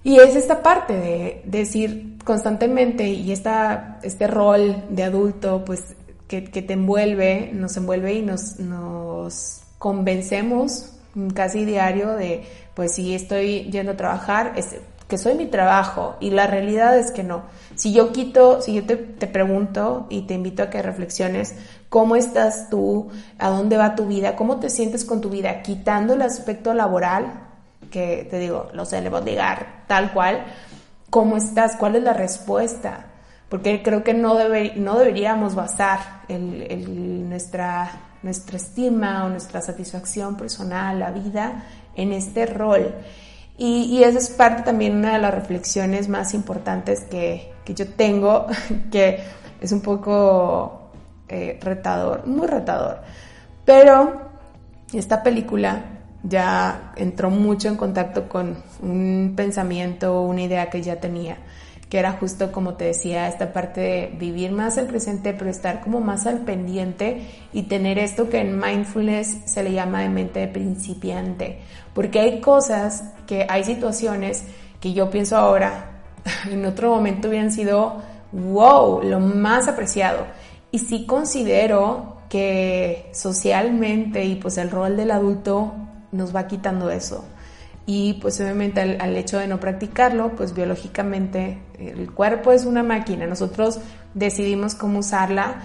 Y 0.04 0.18
es 0.18 0.36
esta 0.36 0.64
parte 0.64 0.94
de 0.94 1.42
decir 1.46 2.18
constantemente 2.26 3.08
y 3.08 3.32
esta, 3.32 4.00
este 4.02 4.26
rol 4.26 4.84
de 4.90 5.04
adulto, 5.04 5.64
pues 5.64 5.96
que, 6.40 6.62
te 6.62 6.74
envuelve, 6.74 7.52
nos 7.54 7.76
envuelve 7.76 8.14
y 8.14 8.22
nos, 8.22 8.60
nos 8.60 9.62
convencemos 9.78 10.94
casi 11.34 11.66
diario 11.66 12.16
de, 12.16 12.46
pues 12.74 12.96
si 12.96 13.14
estoy 13.14 13.64
yendo 13.70 13.92
a 13.94 13.98
trabajar, 13.98 14.54
es 14.56 14.76
que 15.10 15.18
soy 15.18 15.36
mi 15.36 15.48
trabajo 15.48 16.16
y 16.22 16.30
la 16.30 16.48
realidad 16.48 16.98
es 16.98 17.12
que 17.12 17.24
no. 17.24 17.44
Si 17.76 17.92
yo 17.92 18.14
quito, 18.14 18.62
si 18.62 18.74
yo 18.74 18.86
te, 18.86 18.96
te, 18.96 19.28
pregunto 19.28 20.08
y 20.10 20.22
te 20.22 20.36
invito 20.36 20.64
a 20.64 20.70
que 20.70 20.82
reflexiones, 20.82 21.56
¿cómo 21.90 22.16
estás 22.16 22.70
tú? 22.70 23.10
¿A 23.38 23.50
dónde 23.50 23.76
va 23.76 23.96
tu 23.96 24.06
vida? 24.06 24.38
¿Cómo 24.38 24.62
te 24.62 24.70
sientes 24.70 25.04
con 25.04 25.20
tu 25.20 25.30
vida? 25.30 25.62
Quitando 25.64 26.14
el 26.14 26.22
aspecto 26.22 26.74
laboral, 26.74 27.50
que 27.92 28.26
te 28.30 28.40
digo, 28.40 28.70
lo 28.74 28.86
sé, 28.86 29.02
le 29.02 29.10
voy 29.10 29.20
a 29.20 29.26
ligar 29.26 29.84
tal 29.88 30.14
cual, 30.14 30.46
¿cómo 31.10 31.36
estás? 31.36 31.76
¿Cuál 31.76 31.98
es 31.98 32.04
la 32.04 32.14
respuesta? 32.14 33.11
Porque 33.52 33.84
creo 33.84 34.02
que 34.02 34.14
no, 34.14 34.38
no 34.78 34.98
deberíamos 34.98 35.56
basar 35.56 36.22
nuestra, 36.30 37.92
nuestra 38.24 38.56
estima 38.56 39.26
o 39.26 39.30
nuestra 39.30 39.60
satisfacción 39.60 40.38
personal, 40.38 40.98
la 40.98 41.12
vida, 41.12 41.66
en 41.94 42.14
este 42.14 42.46
rol. 42.46 42.96
Y, 43.58 43.88
y 43.92 44.06
esa 44.06 44.20
es 44.20 44.30
parte 44.30 44.64
también 44.64 44.96
una 44.96 45.16
de 45.16 45.20
las 45.20 45.34
reflexiones 45.34 46.08
más 46.08 46.34
importantes 46.34 47.02
que, 47.02 47.52
que 47.66 47.74
yo 47.74 47.90
tengo, 47.90 48.48
que 48.90 49.20
es 49.60 49.72
un 49.74 49.82
poco 49.82 50.92
eh, 51.28 51.60
retador, 51.62 52.26
muy 52.26 52.48
retador. 52.48 53.02
Pero 53.66 54.30
esta 54.94 55.22
película 55.22 55.84
ya 56.24 56.94
entró 56.96 57.30
mucho 57.30 57.68
en 57.68 57.76
contacto 57.76 58.30
con 58.30 58.64
un 58.82 59.34
pensamiento, 59.36 60.22
una 60.22 60.44
idea 60.44 60.70
que 60.70 60.82
ya 60.82 61.02
tenía 61.02 61.38
que 61.92 62.00
era 62.00 62.14
justo 62.14 62.54
como 62.54 62.76
te 62.76 62.86
decía, 62.86 63.28
esta 63.28 63.52
parte 63.52 63.82
de 63.82 64.16
vivir 64.18 64.54
más 64.54 64.78
el 64.78 64.86
presente, 64.86 65.34
pero 65.34 65.50
estar 65.50 65.82
como 65.82 66.00
más 66.00 66.26
al 66.26 66.38
pendiente 66.38 67.28
y 67.52 67.64
tener 67.64 68.00
esto 68.00 68.30
que 68.30 68.40
en 68.40 68.58
mindfulness 68.58 69.40
se 69.44 69.62
le 69.62 69.74
llama 69.74 70.00
de 70.00 70.08
mente 70.08 70.40
de 70.40 70.48
principiante, 70.48 71.60
porque 71.94 72.22
hay 72.22 72.40
cosas 72.40 73.04
que 73.28 73.46
hay 73.50 73.66
situaciones 73.66 74.46
que 74.80 74.94
yo 74.94 75.10
pienso 75.10 75.36
ahora 75.36 76.04
en 76.50 76.66
otro 76.66 76.96
momento 76.96 77.28
hubieran 77.28 77.52
sido, 77.52 78.02
wow, 78.32 79.04
lo 79.04 79.20
más 79.20 79.68
apreciado. 79.68 80.28
Y 80.72 80.80
sí 80.80 81.06
considero 81.06 82.22
que 82.30 83.10
socialmente 83.12 84.24
y 84.24 84.36
pues 84.36 84.58
el 84.58 84.72
rol 84.72 84.96
del 84.96 85.12
adulto 85.12 85.74
nos 86.14 86.34
va 86.34 86.48
quitando 86.48 86.90
eso. 86.90 87.26
Y 87.94 88.14
pues 88.22 88.40
obviamente 88.40 88.80
al, 88.80 89.18
hecho 89.18 89.38
de 89.38 89.48
no 89.48 89.60
practicarlo, 89.60 90.30
pues 90.38 90.54
biológicamente 90.54 91.58
el 91.78 92.10
cuerpo 92.14 92.54
es 92.54 92.64
una 92.64 92.84
máquina, 92.84 93.28
nosotros 93.28 93.82
decidimos 94.14 94.76
cómo 94.76 95.00
usarla, 95.00 95.56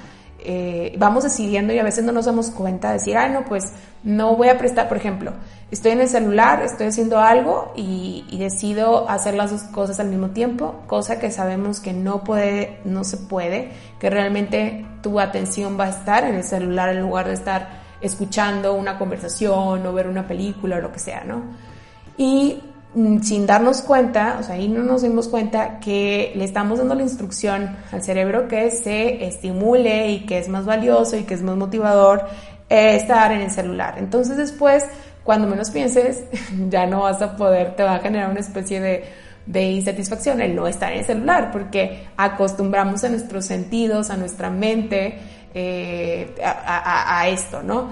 eh, 0.41 0.97
vamos 0.99 1.23
decidiendo 1.23 1.73
y 1.73 1.79
a 1.79 1.85
veces 1.85 2.05
no 2.05 2.11
nos 2.11 2.25
damos 2.25 2.51
cuenta 2.51 2.89
de 2.89 2.95
decir, 2.95 3.17
ay 3.17 3.31
no, 3.31 3.45
pues 3.45 3.75
no 4.03 4.35
voy 4.35 4.49
a 4.49 4.59
prestar, 4.59 4.89
por 4.89 4.97
ejemplo, 4.97 5.35
estoy 5.71 5.93
en 5.93 6.01
el 6.01 6.09
celular, 6.09 6.63
estoy 6.63 6.89
haciendo 6.89 7.21
algo 7.21 7.73
y, 7.77 8.25
decido 8.37 9.09
hacer 9.09 9.35
las 9.35 9.53
dos 9.53 9.63
cosas 9.63 10.01
al 10.01 10.09
mismo 10.09 10.31
tiempo, 10.31 10.83
cosa 10.89 11.21
que 11.21 11.31
sabemos 11.31 11.79
que 11.79 11.93
no 11.93 12.25
puede, 12.25 12.81
no 12.85 13.05
se 13.05 13.19
puede, 13.19 13.71
que 14.01 14.11
realmente 14.11 14.85
tu 15.01 15.21
atención 15.21 15.79
va 15.79 15.85
a 15.85 15.91
estar 15.91 16.25
en 16.25 16.35
el 16.35 16.43
celular 16.43 16.89
en 16.89 17.03
lugar 17.03 17.29
de 17.29 17.35
estar 17.35 17.69
escuchando 18.01 18.75
una 18.75 18.99
conversación 18.99 19.87
o 19.87 19.93
ver 19.93 20.09
una 20.09 20.27
película 20.27 20.79
o 20.79 20.81
lo 20.81 20.91
que 20.91 20.99
sea, 20.99 21.23
¿no? 21.23 21.76
Y 22.17 22.63
mm, 22.95 23.21
sin 23.21 23.47
darnos 23.47 23.83
cuenta, 23.83 24.39
o 24.41 24.43
sea, 24.43 24.55
ahí 24.57 24.69
no 24.69 24.83
nos 24.83 25.03
dimos 25.03 25.29
cuenta 25.29 25.79
que 25.81 26.33
le 26.35 26.45
estamos 26.45 26.79
dando 26.79 26.95
la 26.95 27.03
instrucción 27.03 27.77
al 27.93 28.03
cerebro 28.03 28.49
que 28.49 28.71
se 28.71 29.25
estimule 29.27 30.11
y 30.11 30.27
que 30.27 30.39
es 30.39 30.49
más 30.49 30.65
valioso 30.65 31.17
y 31.17 31.25
que 31.25 31.35
es 31.35 31.43
más 31.43 31.57
motivador 31.57 32.27
eh, 32.69 32.97
estar 32.97 33.33
en 33.33 33.43
el 33.43 33.51
celular. 33.51 33.97
Entonces 33.99 34.37
después 34.37 34.85
cuando 35.27 35.49
menos 35.49 35.71
pienses, 35.71 36.25
ya 36.71 36.87
no 36.87 37.01
vas 37.01 37.21
a 37.21 37.37
poder, 37.37 37.75
te 37.75 37.83
va 37.83 37.97
a 37.97 37.99
generar 37.99 38.31
una 38.31 38.41
especie 38.41 38.81
de, 38.81 39.27
insatisfacción 39.71 40.41
el 40.41 40.55
no 40.57 40.67
estar 40.67 40.93
en 40.93 41.01
el 41.01 41.05
celular, 41.05 41.51
porque 41.53 42.07
acostumbramos 42.17 43.05
a 43.05 43.09
nuestros 43.11 43.45
sentidos, 43.45 44.11
a 44.11 44.17
nuestra 44.17 44.51
mente 44.51 45.19
eh, 45.53 46.35
a, 46.43 47.29
esto, 47.29 47.63
¿no? 47.63 47.91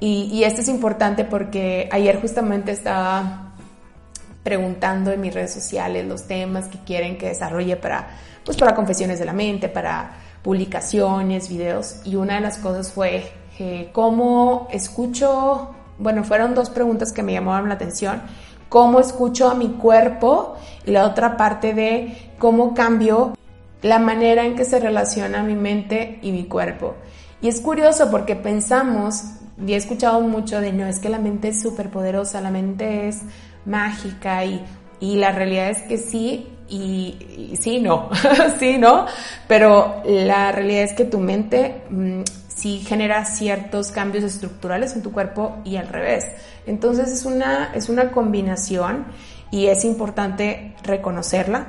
Y, 0.00 0.42
esto 0.44 0.60
es 0.60 0.68
importante 0.68 1.24
porque 1.24 1.88
ayer 1.90 2.20
justamente 2.20 2.72
estaba 2.72 3.43
preguntando 4.44 5.10
en 5.10 5.20
mis 5.20 5.34
redes 5.34 5.52
sociales 5.52 6.06
los 6.06 6.28
temas 6.28 6.68
que 6.68 6.78
quieren 6.78 7.18
que 7.18 7.26
desarrolle 7.26 7.76
para, 7.76 8.10
pues 8.44 8.56
para 8.56 8.76
confesiones 8.76 9.18
de 9.18 9.24
la 9.24 9.32
mente, 9.32 9.68
para 9.68 10.12
publicaciones, 10.42 11.48
videos, 11.48 11.96
y 12.04 12.14
una 12.14 12.34
de 12.36 12.40
las 12.42 12.58
cosas 12.58 12.92
fue 12.92 13.32
eh, 13.58 13.88
cómo 13.92 14.68
escucho 14.70 15.74
bueno, 15.98 16.24
fueron 16.24 16.54
dos 16.54 16.70
preguntas 16.70 17.12
que 17.12 17.22
me 17.22 17.32
llamaron 17.32 17.68
la 17.68 17.76
atención. 17.76 18.22
¿Cómo 18.68 18.98
escucho 18.98 19.48
a 19.48 19.54
mi 19.54 19.68
cuerpo? 19.68 20.56
Y 20.84 20.90
la 20.90 21.06
otra 21.06 21.36
parte 21.36 21.74
de 21.74 22.32
cómo 22.38 22.74
cambio 22.74 23.36
la 23.82 23.98
manera 23.98 24.44
en 24.44 24.56
que 24.56 24.64
se 24.64 24.80
relaciona 24.80 25.42
mi 25.42 25.54
mente 25.54 26.18
y 26.22 26.32
mi 26.32 26.44
cuerpo. 26.44 26.94
Y 27.40 27.48
es 27.48 27.60
curioso 27.60 28.10
porque 28.10 28.34
pensamos, 28.34 29.24
y 29.64 29.74
he 29.74 29.76
escuchado 29.76 30.20
mucho 30.22 30.60
de, 30.60 30.72
no, 30.72 30.86
es 30.86 30.98
que 30.98 31.08
la 31.08 31.18
mente 31.18 31.48
es 31.48 31.60
súper 31.60 31.90
poderosa, 31.90 32.40
la 32.40 32.50
mente 32.50 33.08
es 33.08 33.22
mágica 33.66 34.44
y, 34.44 34.64
y 35.00 35.16
la 35.16 35.32
realidad 35.32 35.70
es 35.70 35.82
que 35.82 35.98
sí, 35.98 36.48
y, 36.68 37.52
y 37.52 37.58
sí, 37.60 37.80
no, 37.80 38.10
sí, 38.58 38.78
no, 38.78 39.06
pero 39.46 40.02
la 40.06 40.50
realidad 40.52 40.84
es 40.84 40.92
que 40.92 41.04
tu 41.04 41.18
mente 41.18 41.82
mm, 41.90 42.22
si 42.54 42.78
genera 42.78 43.24
ciertos 43.24 43.90
cambios 43.90 44.24
estructurales 44.24 44.94
en 44.94 45.02
tu 45.02 45.12
cuerpo 45.12 45.58
y 45.64 45.76
al 45.76 45.88
revés. 45.88 46.26
Entonces 46.66 47.12
es 47.12 47.24
una, 47.24 47.72
es 47.74 47.88
una 47.88 48.10
combinación 48.10 49.06
y 49.50 49.66
es 49.66 49.84
importante 49.84 50.74
reconocerla. 50.82 51.66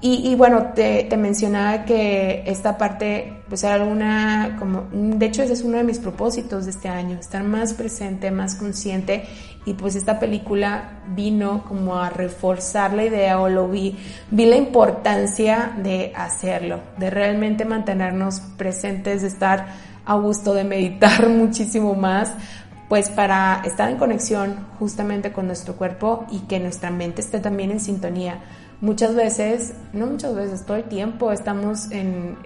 Y, 0.00 0.36
bueno, 0.36 0.72
te, 0.72 1.08
mencionaba 1.16 1.84
que 1.84 2.44
esta 2.46 2.78
parte, 2.78 3.39
pues 3.50 3.64
era 3.64 3.84
una, 3.84 4.56
como, 4.58 4.88
de 4.92 5.26
hecho 5.26 5.42
ese 5.42 5.52
es 5.52 5.62
uno 5.62 5.76
de 5.76 5.84
mis 5.84 5.98
propósitos 5.98 6.64
de 6.64 6.70
este 6.70 6.88
año, 6.88 7.18
estar 7.18 7.42
más 7.42 7.74
presente, 7.74 8.30
más 8.30 8.54
consciente 8.54 9.24
y 9.66 9.74
pues 9.74 9.96
esta 9.96 10.18
película 10.18 11.00
vino 11.14 11.64
como 11.64 11.96
a 11.96 12.08
reforzar 12.08 12.94
la 12.94 13.04
idea 13.04 13.40
o 13.40 13.48
lo 13.48 13.68
vi, 13.68 13.98
vi 14.30 14.46
la 14.46 14.56
importancia 14.56 15.72
de 15.76 16.12
hacerlo, 16.16 16.80
de 16.96 17.10
realmente 17.10 17.64
mantenernos 17.64 18.40
presentes, 18.56 19.22
de 19.22 19.28
estar 19.28 19.66
a 20.06 20.14
gusto 20.14 20.54
de 20.54 20.64
meditar 20.64 21.28
muchísimo 21.28 21.94
más, 21.94 22.32
pues 22.88 23.10
para 23.10 23.62
estar 23.64 23.90
en 23.90 23.98
conexión 23.98 24.66
justamente 24.78 25.32
con 25.32 25.46
nuestro 25.46 25.74
cuerpo 25.74 26.24
y 26.30 26.38
que 26.40 26.58
nuestra 26.60 26.90
mente 26.90 27.20
esté 27.20 27.40
también 27.40 27.70
en 27.72 27.80
sintonía. 27.80 28.40
Muchas 28.80 29.14
veces, 29.14 29.74
no 29.92 30.06
muchas 30.06 30.34
veces, 30.34 30.64
todo 30.64 30.78
el 30.78 30.84
tiempo 30.84 31.32
estamos 31.32 31.90
en, 31.90 32.36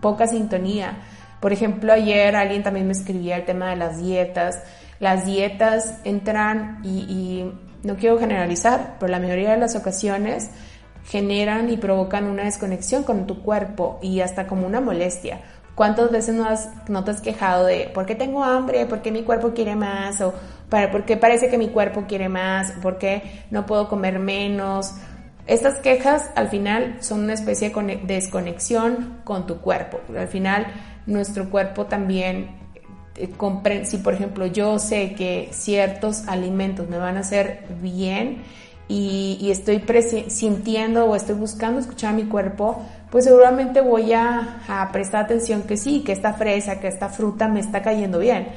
poca 0.00 0.26
sintonía. 0.26 0.98
Por 1.40 1.52
ejemplo, 1.52 1.92
ayer 1.92 2.34
alguien 2.34 2.62
también 2.62 2.86
me 2.86 2.92
escribía 2.92 3.36
el 3.36 3.44
tema 3.44 3.70
de 3.70 3.76
las 3.76 4.00
dietas. 4.02 4.62
Las 5.00 5.26
dietas 5.26 5.98
entran 6.04 6.80
y, 6.82 7.50
no 7.82 7.94
quiero 7.96 8.18
generalizar, 8.18 8.96
pero 8.98 9.12
la 9.12 9.20
mayoría 9.20 9.52
de 9.52 9.58
las 9.58 9.76
ocasiones 9.76 10.50
generan 11.04 11.70
y 11.70 11.76
provocan 11.76 12.24
una 12.24 12.42
desconexión 12.42 13.04
con 13.04 13.28
tu 13.28 13.42
cuerpo 13.42 14.00
y 14.02 14.20
hasta 14.20 14.48
como 14.48 14.66
una 14.66 14.80
molestia 14.80 15.40
¿Cuántas 15.76 16.10
veces 16.10 16.34
no, 16.34 16.46
has, 16.46 16.70
no 16.88 17.04
te 17.04 17.10
has 17.10 17.20
quejado 17.20 17.66
de 17.66 17.90
por 17.92 18.06
qué 18.06 18.14
tengo 18.14 18.42
hambre, 18.42 18.86
por 18.86 19.02
qué 19.02 19.12
mi 19.12 19.22
cuerpo 19.22 19.52
quiere 19.52 19.76
más, 19.76 20.22
o 20.22 20.32
para, 20.70 20.90
por 20.90 21.04
qué 21.04 21.18
parece 21.18 21.50
que 21.50 21.58
mi 21.58 21.68
cuerpo 21.68 22.04
quiere 22.08 22.30
más, 22.30 22.72
por 22.80 22.96
qué 22.96 23.44
no 23.50 23.66
puedo 23.66 23.86
comer 23.86 24.18
menos? 24.18 24.94
Estas 25.46 25.78
quejas 25.78 26.30
al 26.34 26.48
final 26.48 26.96
son 27.00 27.24
una 27.24 27.34
especie 27.34 27.70
de 27.70 28.00
desconexión 28.04 29.18
con 29.24 29.46
tu 29.46 29.58
cuerpo. 29.58 30.00
Al 30.16 30.28
final 30.28 30.66
nuestro 31.06 31.50
cuerpo 31.50 31.86
también 31.86 32.48
eh, 33.14 33.84
si 33.84 33.98
por 33.98 34.14
ejemplo 34.14 34.46
yo 34.46 34.78
sé 34.78 35.14
que 35.14 35.48
ciertos 35.52 36.26
alimentos 36.26 36.88
me 36.88 36.98
van 36.98 37.16
a 37.16 37.20
hacer 37.20 37.64
bien 37.80 38.42
y, 38.88 39.38
y 39.40 39.50
estoy 39.50 39.82
sintiendo 40.28 41.06
o 41.06 41.16
estoy 41.16 41.34
buscando 41.34 41.80
escuchar 41.80 42.14
a 42.14 42.16
mi 42.16 42.24
cuerpo, 42.24 42.84
pues 43.10 43.24
seguramente 43.24 43.80
voy 43.80 44.12
a, 44.12 44.88
prestar 44.92 45.24
atención 45.24 45.62
que 45.62 45.76
sí, 45.76 46.02
que 46.04 46.12
esta 46.12 46.34
fresa, 46.34 46.80
que 46.80 46.88
esta 46.88 47.08
fruta 47.08 47.48
me 47.48 47.60
está 47.60 47.82
cayendo 47.82 48.18
bien. 48.18 48.48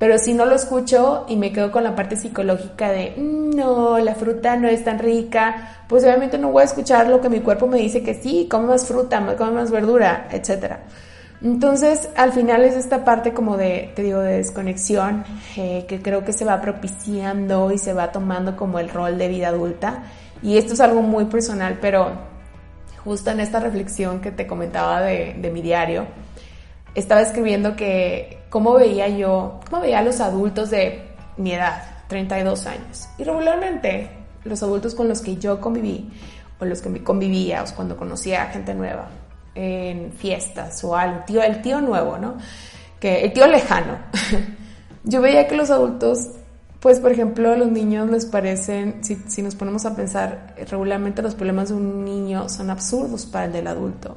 Pero 0.00 0.18
si 0.18 0.32
no 0.32 0.46
lo 0.46 0.54
escucho 0.54 1.26
y 1.28 1.36
me 1.36 1.52
quedo 1.52 1.70
con 1.70 1.84
la 1.84 1.94
parte 1.94 2.16
psicológica 2.16 2.90
de, 2.90 3.12
mm, 3.18 3.50
no, 3.54 3.98
la 3.98 4.14
fruta 4.14 4.56
no 4.56 4.66
es 4.66 4.82
tan 4.82 4.98
rica, 4.98 5.84
pues 5.86 6.04
obviamente 6.04 6.38
no 6.38 6.50
voy 6.50 6.62
a 6.62 6.64
escuchar 6.64 7.06
lo 7.08 7.20
que 7.20 7.28
mi 7.28 7.40
cuerpo 7.40 7.66
me 7.66 7.76
dice 7.76 8.02
que 8.02 8.14
sí, 8.14 8.48
come 8.50 8.66
más 8.66 8.86
fruta, 8.86 9.22
come 9.36 9.52
más 9.52 9.70
verdura, 9.70 10.26
etc. 10.32 10.76
Entonces, 11.42 12.08
al 12.16 12.32
final 12.32 12.64
es 12.64 12.76
esta 12.76 13.04
parte 13.04 13.34
como 13.34 13.58
de, 13.58 13.92
te 13.94 14.02
digo, 14.02 14.20
de 14.20 14.38
desconexión, 14.38 15.22
eh, 15.58 15.84
que 15.86 16.00
creo 16.00 16.24
que 16.24 16.32
se 16.32 16.46
va 16.46 16.62
propiciando 16.62 17.70
y 17.70 17.76
se 17.76 17.92
va 17.92 18.10
tomando 18.10 18.56
como 18.56 18.78
el 18.78 18.88
rol 18.88 19.18
de 19.18 19.28
vida 19.28 19.48
adulta. 19.48 20.04
Y 20.42 20.56
esto 20.56 20.72
es 20.72 20.80
algo 20.80 21.02
muy 21.02 21.26
personal, 21.26 21.76
pero 21.78 22.12
justo 23.04 23.30
en 23.30 23.40
esta 23.40 23.60
reflexión 23.60 24.20
que 24.20 24.30
te 24.30 24.46
comentaba 24.46 25.02
de, 25.02 25.50
mi 25.52 25.60
diario, 25.60 26.06
estaba 26.94 27.20
escribiendo 27.20 27.76
que 27.76 28.38
cómo 28.50 28.74
veía 28.74 29.08
yo, 29.08 29.60
cómo 29.68 29.82
veía 29.82 30.00
a 30.00 30.02
los 30.02 30.20
adultos 30.20 30.70
de 30.70 31.02
mi 31.36 31.52
edad, 31.52 31.82
32 32.08 32.66
años. 32.66 33.08
Y 33.18 33.24
regularmente 33.24 34.10
los 34.44 34.62
adultos 34.62 34.94
con 34.94 35.08
los 35.08 35.20
que 35.20 35.36
yo 35.36 35.60
conviví, 35.60 36.10
o 36.58 36.64
los 36.64 36.80
que 36.82 37.02
convivía, 37.02 37.62
o 37.62 37.74
cuando 37.74 37.96
conocía 37.96 38.42
a 38.42 38.46
gente 38.46 38.74
nueva, 38.74 39.08
en 39.54 40.12
fiestas 40.12 40.82
o 40.84 40.96
algo, 40.96 41.20
tío, 41.26 41.42
el 41.42 41.62
tío 41.62 41.80
nuevo, 41.80 42.18
¿no? 42.18 42.36
Que, 42.98 43.24
el 43.24 43.32
tío 43.32 43.46
lejano. 43.46 43.98
yo 45.04 45.20
veía 45.20 45.48
que 45.48 45.56
los 45.56 45.70
adultos 45.70 46.28
pues, 46.80 46.98
por 46.98 47.12
ejemplo, 47.12 47.52
a 47.52 47.56
los 47.56 47.70
niños 47.70 48.10
les 48.10 48.24
parecen, 48.24 49.04
si, 49.04 49.16
si, 49.28 49.42
nos 49.42 49.54
ponemos 49.54 49.84
a 49.84 49.94
pensar, 49.94 50.54
regularmente 50.70 51.20
los 51.20 51.34
problemas 51.34 51.68
de 51.68 51.74
un 51.74 52.06
niño 52.06 52.48
son 52.48 52.70
absurdos 52.70 53.26
para 53.26 53.44
el 53.44 53.52
del 53.52 53.66
adulto. 53.66 54.16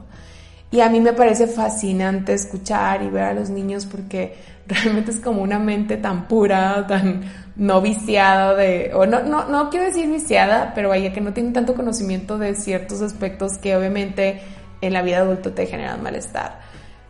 Y 0.74 0.82
a 0.82 0.90
mí 0.90 1.00
me 1.00 1.14
parece 1.14 1.46
fascinante 1.46 2.34
escuchar 2.34 3.04
y 3.04 3.10
ver 3.12 3.26
a 3.26 3.34
los 3.36 3.52
niños 3.52 3.86
porque 3.86 4.36
realmente 4.68 5.12
es 5.12 5.20
como 5.20 5.44
una 5.44 5.60
mente 5.60 5.98
tan 5.98 6.28
pura, 6.28 6.88
tan 6.88 7.22
no 7.56 7.80
viciada 7.80 8.56
de, 8.56 8.90
o 8.96 9.06
no, 9.06 9.22
no, 9.22 9.48
no 9.48 9.70
quiero 9.70 9.86
decir 9.86 10.10
viciada, 10.10 10.72
pero 10.74 10.90
vaya 10.90 11.14
que 11.14 11.22
no 11.22 11.32
tienen 11.32 11.54
tanto 11.54 11.76
conocimiento 11.76 12.40
de 12.40 12.56
ciertos 12.56 13.04
aspectos 13.04 13.60
que 13.60 13.76
obviamente 13.78 14.42
en 14.82 14.94
la 14.94 15.04
vida 15.04 15.20
adulta 15.20 15.54
te 15.54 15.68
generan 15.68 16.02
malestar. 16.02 16.60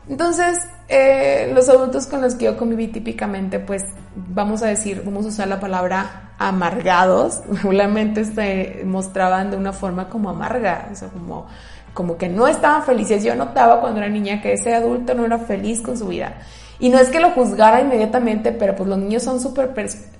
Entonces, 0.10 0.60
eh, 0.89 1.49
los 1.56 1.69
adultos 1.69 2.06
con 2.08 2.21
los 2.21 2.36
que 2.36 2.43
yo 2.43 2.58
conviví 2.58 2.89
típicamente, 2.89 3.60
pues 3.60 3.84
vamos 4.13 4.62
a 4.62 4.67
decir, 4.67 5.04
vamos 5.06 5.23
a 5.23 5.30
usar 5.30 5.47
la 5.47 5.62
palabra 5.62 6.34
amargados, 6.38 7.41
regularmente 7.49 8.26
se 8.26 8.82
mostraban 8.84 9.52
de 9.52 9.56
una 9.56 9.71
forma 9.71 10.10
como 10.10 10.30
amarga, 10.30 10.89
o 10.91 10.95
sea, 10.95 11.08
como, 11.08 11.47
como 11.93 12.17
que 12.17 12.29
no 12.29 12.47
estaban 12.47 12.84
felices. 12.84 13.23
Yo 13.23 13.36
notaba 13.36 13.82
cuando 13.82 13.99
era 13.99 14.10
niña 14.10 14.41
que 14.41 14.53
ese 14.53 14.73
adulto 14.73 15.13
no 15.13 15.25
era 15.25 15.39
feliz 15.39 15.82
con 15.82 15.97
su 15.97 16.08
vida. 16.08 16.36
Y 16.79 16.89
no 16.89 16.99
es 16.99 17.10
que 17.10 17.19
lo 17.19 17.32
juzgara 17.32 17.82
inmediatamente, 17.82 18.51
pero 18.51 18.75
pues 18.75 18.89
los 18.89 18.97
niños 18.97 19.23
son 19.23 19.39
súper, 19.39 19.73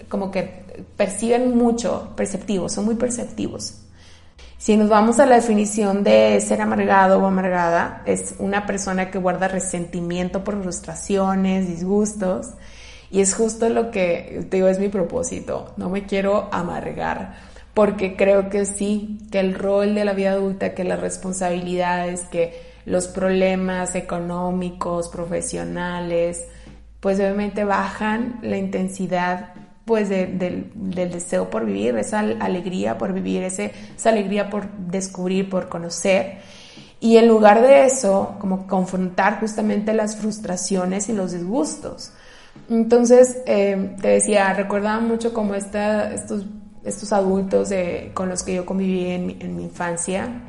como 0.08 0.32
que 0.32 0.64
perciben 0.96 1.58
mucho, 1.58 2.12
perceptivos, 2.16 2.72
son 2.74 2.86
muy 2.86 2.96
perceptivos. 2.96 3.80
Si 4.58 4.78
nos 4.78 4.88
vamos 4.88 5.20
a 5.20 5.26
la 5.26 5.36
definición 5.36 6.06
de 6.06 6.40
ser 6.40 6.62
amargado 6.62 7.20
o 7.20 7.26
amargada, 7.26 8.02
es 8.06 8.36
una 8.40 8.66
persona 8.66 9.12
que 9.12 9.18
guarda 9.18 9.50
resentimiento 9.50 10.46
por 10.46 10.62
frustraciones, 10.62 11.68
disgustos, 11.68 12.52
y 13.12 13.20
es 13.20 13.36
justo 13.36 13.68
lo 13.68 13.92
que 13.92 14.48
digo, 14.50 14.70
es 14.70 14.80
mi 14.80 14.88
propósito, 14.88 15.74
no 15.76 15.90
me 15.90 16.06
quiero 16.06 16.48
amargar, 16.52 17.36
porque 17.74 18.16
creo 18.16 18.50
que 18.50 18.66
sí, 18.66 19.18
que 19.32 19.40
el 19.40 19.56
rol 19.56 19.96
de 19.96 20.06
la 20.06 20.14
vida 20.14 20.32
adulta, 20.32 20.74
que 20.74 20.84
las 20.84 21.00
responsabilidades, 21.00 22.22
que 22.26 22.74
los 22.86 23.08
problemas 23.08 23.96
económicos, 23.96 25.10
profesionales, 25.10 26.46
pues 27.00 27.20
obviamente 27.20 27.64
bajan 27.64 28.40
la 28.42 28.58
intensidad 28.58 29.54
pues 29.86 30.08
del 30.08 30.72
deseo 30.96 31.50
por 31.50 31.66
vivir, 31.66 31.98
esa 31.98 32.20
alegría 32.20 32.98
por 32.98 33.12
vivir, 33.12 33.44
ese, 33.44 33.74
esa 33.96 34.10
alegría 34.10 34.50
por 34.50 34.70
descubrir, 34.72 35.50
por 35.50 35.68
conocer. 35.68 36.38
Y 37.02 37.18
en 37.18 37.28
lugar 37.28 37.62
de 37.62 37.86
eso, 37.86 38.38
como 38.40 38.66
confrontar 38.66 39.42
justamente 39.42 39.94
las 39.94 40.16
frustraciones 40.16 41.10
y 41.10 41.14
los 41.14 41.34
disgustos. 41.34 42.14
Entonces, 42.70 43.40
eh, 43.46 43.98
te 44.02 44.08
decía, 44.08 44.54
recordaba 44.54 45.02
mucho 45.02 45.34
como 45.34 45.54
esta, 45.54 46.14
estos, 46.14 46.46
estos 46.84 47.14
adultos 47.14 47.70
con 48.14 48.30
los 48.30 48.44
que 48.44 48.56
yo 48.56 48.66
conviví 48.66 49.06
en 49.08 49.38
en 49.42 49.56
mi 49.56 49.64
infancia. 49.64 50.42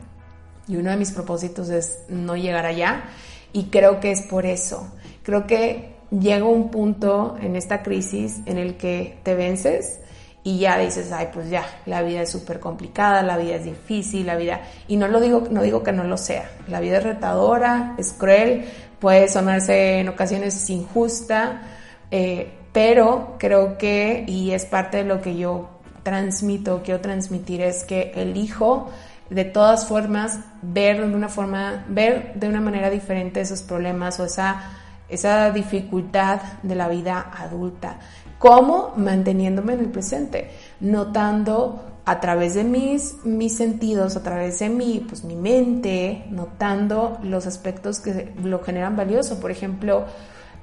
Y 0.66 0.76
uno 0.76 0.90
de 0.90 0.96
mis 0.96 1.12
propósitos 1.12 1.68
es 1.68 1.98
no 2.08 2.36
llegar 2.36 2.66
allá. 2.66 3.04
Y 3.52 3.64
creo 3.64 4.00
que 4.00 4.10
es 4.10 4.22
por 4.22 4.46
eso. 4.46 4.88
Creo 5.22 5.46
que 5.46 5.94
llega 6.10 6.44
un 6.44 6.70
punto 6.70 7.36
en 7.40 7.56
esta 7.56 7.82
crisis 7.82 8.40
en 8.46 8.58
el 8.58 8.76
que 8.76 9.18
te 9.22 9.34
vences 9.34 10.00
y 10.42 10.58
ya 10.58 10.78
dices, 10.78 11.10
ay, 11.10 11.28
pues 11.32 11.48
ya, 11.48 11.64
la 11.86 12.02
vida 12.02 12.20
es 12.20 12.30
súper 12.30 12.60
complicada, 12.60 13.22
la 13.22 13.38
vida 13.38 13.56
es 13.56 13.64
difícil, 13.64 14.26
la 14.26 14.36
vida... 14.36 14.60
Y 14.88 14.98
no 14.98 15.08
lo 15.08 15.18
digo, 15.18 15.44
no 15.50 15.62
digo 15.62 15.82
que 15.82 15.92
no 15.92 16.04
lo 16.04 16.18
sea. 16.18 16.50
La 16.68 16.80
vida 16.80 16.98
es 16.98 17.04
retadora, 17.04 17.94
es 17.96 18.12
cruel, 18.12 18.66
puede 19.00 19.28
sonarse 19.28 20.00
en 20.00 20.08
ocasiones 20.08 20.68
injusta, 20.68 21.62
eh, 22.10 22.52
pero 22.74 23.36
creo 23.38 23.78
que, 23.78 24.24
y 24.28 24.50
es 24.50 24.66
parte 24.66 24.98
de 24.98 25.04
lo 25.04 25.22
que 25.22 25.34
yo 25.34 25.73
transmito, 26.04 26.82
quiero 26.84 27.00
transmitir, 27.00 27.60
es 27.60 27.82
que 27.82 28.12
elijo 28.14 28.90
de 29.30 29.44
todas 29.44 29.86
formas 29.86 30.38
ver 30.62 31.04
de 31.04 31.16
una 31.16 31.28
forma, 31.28 31.84
ver 31.88 32.34
de 32.34 32.48
una 32.48 32.60
manera 32.60 32.90
diferente 32.90 33.40
esos 33.40 33.62
problemas 33.62 34.20
o 34.20 34.24
esa 34.24 34.62
esa 35.08 35.50
dificultad 35.50 36.40
de 36.62 36.74
la 36.74 36.88
vida 36.88 37.30
adulta. 37.36 37.98
¿Cómo? 38.38 38.92
Manteniéndome 38.96 39.74
en 39.74 39.80
el 39.80 39.88
presente, 39.88 40.50
notando 40.80 41.82
a 42.04 42.20
través 42.20 42.54
de 42.54 42.64
mis, 42.64 43.24
mis 43.24 43.56
sentidos, 43.56 44.16
a 44.16 44.22
través 44.22 44.58
de 44.58 44.68
mi, 44.68 45.04
pues, 45.08 45.24
mi 45.24 45.36
mente, 45.36 46.26
notando 46.30 47.18
los 47.22 47.46
aspectos 47.46 48.00
que 48.00 48.32
lo 48.42 48.62
generan 48.62 48.96
valioso. 48.96 49.40
Por 49.40 49.50
ejemplo, 49.50 50.04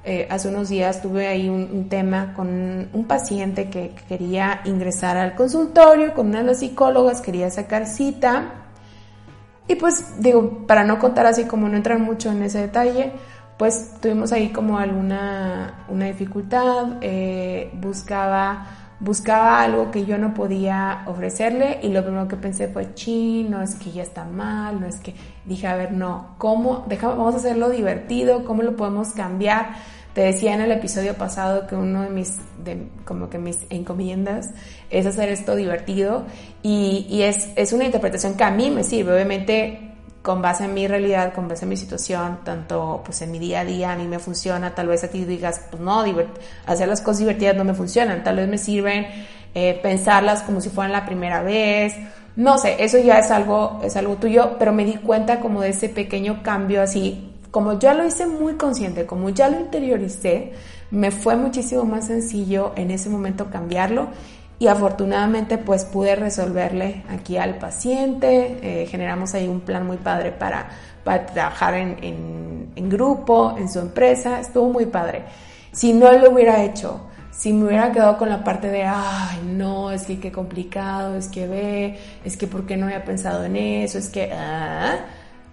eh, 0.04 0.26
hace 0.30 0.48
unos 0.48 0.68
días 0.68 1.00
tuve 1.00 1.28
ahí 1.28 1.48
un, 1.48 1.88
tema 1.88 2.34
con 2.34 2.88
un 2.92 3.04
paciente 3.06 3.70
que, 3.70 3.94
quería 4.08 4.60
ingresar 4.64 5.16
al 5.16 5.36
consultorio 5.36 6.12
con 6.12 6.28
una 6.28 6.38
de 6.38 6.44
las 6.44 6.58
psicólogas, 6.58 7.20
quería 7.20 7.50
sacar 7.50 7.86
cita. 7.86 8.46
Y 9.68 9.76
pues 9.76 10.20
digo, 10.20 10.66
para 10.66 10.82
no 10.82 10.98
contar 10.98 11.26
así 11.26 11.44
como 11.44 11.68
no 11.68 11.76
entrar 11.76 12.00
mucho 12.00 12.32
en 12.32 12.42
ese 12.42 12.58
detalle, 12.58 13.12
pues 13.58 13.92
tuvimos 14.00 14.32
ahí 14.32 14.48
como 14.48 14.76
alguna 14.76 15.84
una 15.88 16.06
dificultad, 16.06 16.96
eh, 17.00 17.70
buscaba, 17.74 18.66
buscaba 19.02 19.62
algo 19.62 19.90
que 19.90 20.04
yo 20.04 20.16
no 20.16 20.32
podía 20.32 21.02
ofrecerle 21.06 21.80
y 21.82 21.88
lo 21.88 22.02
primero 22.04 22.28
que 22.28 22.36
pensé 22.36 22.68
fue, 22.68 22.94
chino, 22.94 23.58
no 23.58 23.62
es 23.62 23.74
que 23.74 23.90
ya 23.90 24.02
está 24.02 24.24
mal, 24.24 24.80
no 24.80 24.86
es 24.86 24.96
que 25.00 25.14
dije, 25.44 25.66
a 25.66 25.74
ver, 25.74 25.92
no, 25.92 26.36
¿cómo? 26.38 26.86
vamos 27.02 27.34
a 27.34 27.38
hacerlo 27.38 27.68
divertido, 27.68 28.44
¿cómo 28.44 28.62
lo 28.62 28.76
podemos 28.76 29.08
cambiar? 29.12 29.74
Te 30.14 30.20
decía 30.20 30.54
en 30.54 30.60
el 30.60 30.70
episodio 30.70 31.14
pasado 31.14 31.66
que 31.66 31.74
uno 31.74 32.02
de 32.02 32.10
mis, 32.10 32.38
como 33.04 33.28
que 33.28 33.38
mis 33.38 33.58
encomiendas 33.70 34.50
es 34.90 35.06
hacer 35.06 35.30
esto 35.30 35.56
divertido 35.56 36.24
y, 36.62 37.06
y 37.08 37.22
es, 37.22 37.48
es 37.56 37.72
una 37.72 37.84
interpretación 37.84 38.34
que 38.34 38.44
a 38.44 38.50
mí 38.50 38.70
me 38.70 38.84
sirve. 38.84 39.14
Obviamente 39.14 39.91
con 40.22 40.40
base 40.40 40.64
en 40.64 40.74
mi 40.74 40.86
realidad, 40.86 41.34
con 41.34 41.48
base 41.48 41.64
en 41.64 41.70
mi 41.70 41.76
situación, 41.76 42.38
tanto 42.44 43.02
pues 43.04 43.20
en 43.22 43.32
mi 43.32 43.38
día 43.40 43.60
a 43.60 43.64
día 43.64 43.92
a 43.92 43.96
mí 43.96 44.06
me 44.06 44.20
funciona, 44.20 44.74
tal 44.74 44.86
vez 44.86 45.02
a 45.02 45.08
ti 45.08 45.24
digas, 45.24 45.62
pues 45.70 45.82
no, 45.82 46.04
hacer 46.66 46.88
las 46.88 47.00
cosas 47.00 47.18
divertidas 47.18 47.56
no 47.56 47.64
me 47.64 47.74
funcionan, 47.74 48.22
tal 48.22 48.36
vez 48.36 48.48
me 48.48 48.56
sirven 48.56 49.06
eh, 49.54 49.78
pensarlas 49.82 50.42
como 50.42 50.60
si 50.60 50.70
fueran 50.70 50.92
la 50.92 51.04
primera 51.04 51.42
vez, 51.42 51.94
no 52.36 52.56
sé, 52.56 52.76
eso 52.78 52.98
ya 52.98 53.18
es 53.18 53.30
algo, 53.30 53.80
es 53.82 53.96
algo 53.96 54.14
tuyo, 54.16 54.56
pero 54.58 54.72
me 54.72 54.84
di 54.84 54.94
cuenta 54.94 55.40
como 55.40 55.60
de 55.60 55.70
ese 55.70 55.88
pequeño 55.88 56.42
cambio 56.42 56.82
así, 56.82 57.32
como 57.50 57.78
ya 57.78 57.92
lo 57.92 58.06
hice 58.06 58.26
muy 58.26 58.54
consciente, 58.54 59.04
como 59.04 59.28
ya 59.30 59.48
lo 59.48 59.58
interioricé, 59.58 60.52
me 60.92 61.10
fue 61.10 61.36
muchísimo 61.36 61.84
más 61.84 62.06
sencillo 62.06 62.72
en 62.76 62.90
ese 62.90 63.08
momento 63.08 63.50
cambiarlo 63.50 64.08
y 64.58 64.68
afortunadamente 64.68 65.58
pues 65.58 65.84
pude 65.84 66.14
resolverle 66.14 67.04
aquí 67.10 67.36
al 67.36 67.58
paciente, 67.58 68.58
eh, 68.62 68.86
generamos 68.86 69.34
ahí 69.34 69.48
un 69.48 69.60
plan 69.60 69.86
muy 69.86 69.96
padre 69.96 70.32
para, 70.32 70.68
para 71.02 71.26
trabajar 71.26 71.74
en, 71.74 72.70
en, 72.74 72.88
grupo, 72.88 73.56
en 73.58 73.68
su 73.68 73.80
empresa, 73.80 74.40
estuvo 74.40 74.68
muy 74.68 74.86
padre. 74.86 75.24
Si 75.72 75.92
no 75.92 76.12
lo 76.12 76.30
hubiera 76.30 76.62
hecho, 76.62 77.00
si 77.32 77.52
me 77.52 77.66
hubiera 77.66 77.90
quedado 77.90 78.18
con 78.18 78.28
la 78.28 78.44
parte 78.44 78.68
de, 78.68 78.84
ay, 78.84 79.40
no, 79.44 79.90
es 79.90 80.02
que 80.02 80.20
qué 80.20 80.30
complicado, 80.30 81.16
es 81.16 81.28
que 81.28 81.48
ve, 81.48 81.98
es 82.24 82.36
que 82.36 82.46
por 82.46 82.66
qué 82.66 82.76
no 82.76 82.86
había 82.86 83.04
pensado 83.04 83.44
en 83.44 83.56
eso, 83.56 83.98
es 83.98 84.10
que, 84.10 84.30
ah, 84.32 84.98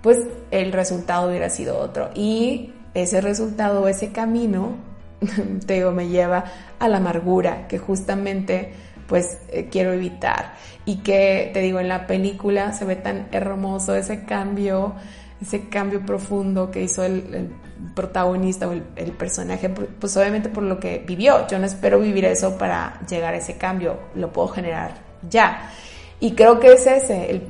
pues 0.01 0.19
el 0.51 0.71
resultado 0.71 1.29
hubiera 1.29 1.49
sido 1.49 1.79
otro. 1.79 2.09
Y 2.13 2.73
ese 2.93 3.21
resultado, 3.21 3.87
ese 3.87 4.11
camino, 4.11 4.75
te 5.65 5.75
digo, 5.75 5.91
me 5.91 6.09
lleva 6.09 6.45
a 6.79 6.87
la 6.87 6.97
amargura, 6.97 7.67
que 7.67 7.79
justamente 7.79 8.73
pues 9.09 9.39
eh, 9.49 9.67
quiero 9.69 9.91
evitar. 9.91 10.53
Y 10.85 10.97
que, 10.97 11.49
te 11.53 11.59
digo, 11.59 11.79
en 11.79 11.89
la 11.89 12.07
película 12.07 12.71
se 12.71 12.85
ve 12.85 12.95
tan 12.95 13.27
hermoso 13.31 13.95
ese 13.95 14.23
cambio, 14.23 14.93
ese 15.41 15.67
cambio 15.67 16.05
profundo 16.05 16.71
que 16.71 16.83
hizo 16.83 17.03
el, 17.03 17.49
protagonista 17.95 18.67
o 18.67 18.71
el, 18.71 19.11
personaje, 19.13 19.69
pues 19.69 20.15
obviamente 20.15 20.49
por 20.49 20.63
lo 20.63 20.79
que 20.79 21.03
vivió. 21.05 21.47
Yo 21.47 21.59
no 21.59 21.65
espero 21.65 21.99
vivir 21.99 22.25
eso 22.25 22.57
para 22.57 23.01
llegar 23.09 23.33
a 23.33 23.37
ese 23.37 23.57
cambio, 23.57 23.99
lo 24.15 24.31
puedo 24.31 24.49
generar 24.49 24.93
ya. 25.27 25.71
Y 26.19 26.33
creo 26.33 26.59
que 26.59 26.73
es 26.73 26.85
ese, 26.85 27.31
el, 27.31 27.47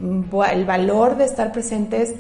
el 0.52 0.66
valor 0.66 1.18
de 1.18 1.26
estar 1.26 1.52
presentes, 1.52 2.14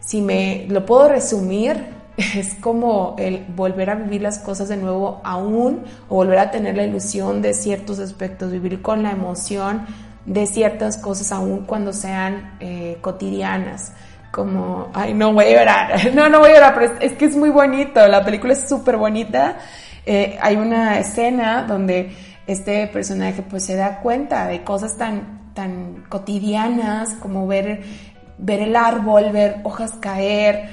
si 0.00 0.20
me 0.20 0.66
lo 0.68 0.84
puedo 0.84 1.08
resumir 1.08 2.01
es 2.36 2.54
como 2.54 3.16
el 3.18 3.44
volver 3.56 3.90
a 3.90 3.94
vivir 3.94 4.22
las 4.22 4.38
cosas 4.38 4.68
de 4.68 4.76
nuevo 4.76 5.20
aún 5.24 5.84
o 6.08 6.16
volver 6.16 6.38
a 6.38 6.50
tener 6.50 6.76
la 6.76 6.84
ilusión 6.84 7.42
de 7.42 7.54
ciertos 7.54 7.98
aspectos, 7.98 8.50
vivir 8.52 8.82
con 8.82 9.02
la 9.02 9.12
emoción 9.12 9.86
de 10.26 10.46
ciertas 10.46 10.98
cosas 10.98 11.32
aún 11.32 11.64
cuando 11.64 11.92
sean 11.92 12.56
eh, 12.60 12.98
cotidianas. 13.00 13.92
Como, 14.30 14.88
ay, 14.94 15.12
no 15.12 15.32
voy 15.34 15.44
a 15.44 15.58
llorar, 15.58 16.14
no, 16.14 16.28
no 16.28 16.40
voy 16.40 16.50
a 16.50 16.54
llorar, 16.54 16.74
pero 16.74 16.94
es, 17.00 17.12
que 17.12 17.26
es 17.26 17.36
muy 17.36 17.50
bonito, 17.50 18.06
la 18.08 18.24
película 18.24 18.54
es 18.54 18.66
súper 18.66 18.96
bonita. 18.96 19.58
Eh, 20.06 20.38
hay 20.40 20.56
una 20.56 20.98
escena 20.98 21.64
donde 21.64 22.12
este 22.46 22.86
personaje 22.88 23.42
pues 23.42 23.66
se 23.66 23.76
da 23.76 24.00
cuenta 24.00 24.46
de 24.46 24.64
cosas 24.64 24.96
tan, 24.96 25.52
tan 25.54 26.04
cotidianas 26.08 27.12
como 27.14 27.46
ver, 27.46 27.82
ver 28.38 28.60
el 28.60 28.74
árbol, 28.74 29.30
ver 29.32 29.58
hojas 29.64 29.92
caer, 30.00 30.70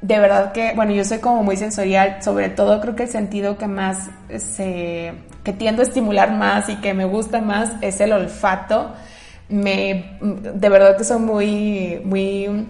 de 0.00 0.18
verdad 0.18 0.52
que, 0.52 0.72
bueno, 0.76 0.92
yo 0.92 1.04
soy 1.04 1.18
como 1.18 1.42
muy 1.42 1.56
sensorial, 1.56 2.22
sobre 2.22 2.50
todo 2.50 2.80
creo 2.80 2.94
que 2.94 3.04
el 3.04 3.08
sentido 3.08 3.58
que 3.58 3.66
más 3.66 4.08
se, 4.38 5.12
que 5.42 5.52
tiendo 5.52 5.82
a 5.82 5.84
estimular 5.84 6.32
más 6.32 6.68
y 6.68 6.76
que 6.76 6.94
me 6.94 7.04
gusta 7.04 7.40
más 7.40 7.72
es 7.80 8.00
el 8.00 8.12
olfato. 8.12 8.92
Me, 9.48 10.18
de 10.20 10.68
verdad 10.68 10.96
que 10.96 11.04
soy 11.04 11.18
muy, 11.18 12.00
muy 12.04 12.66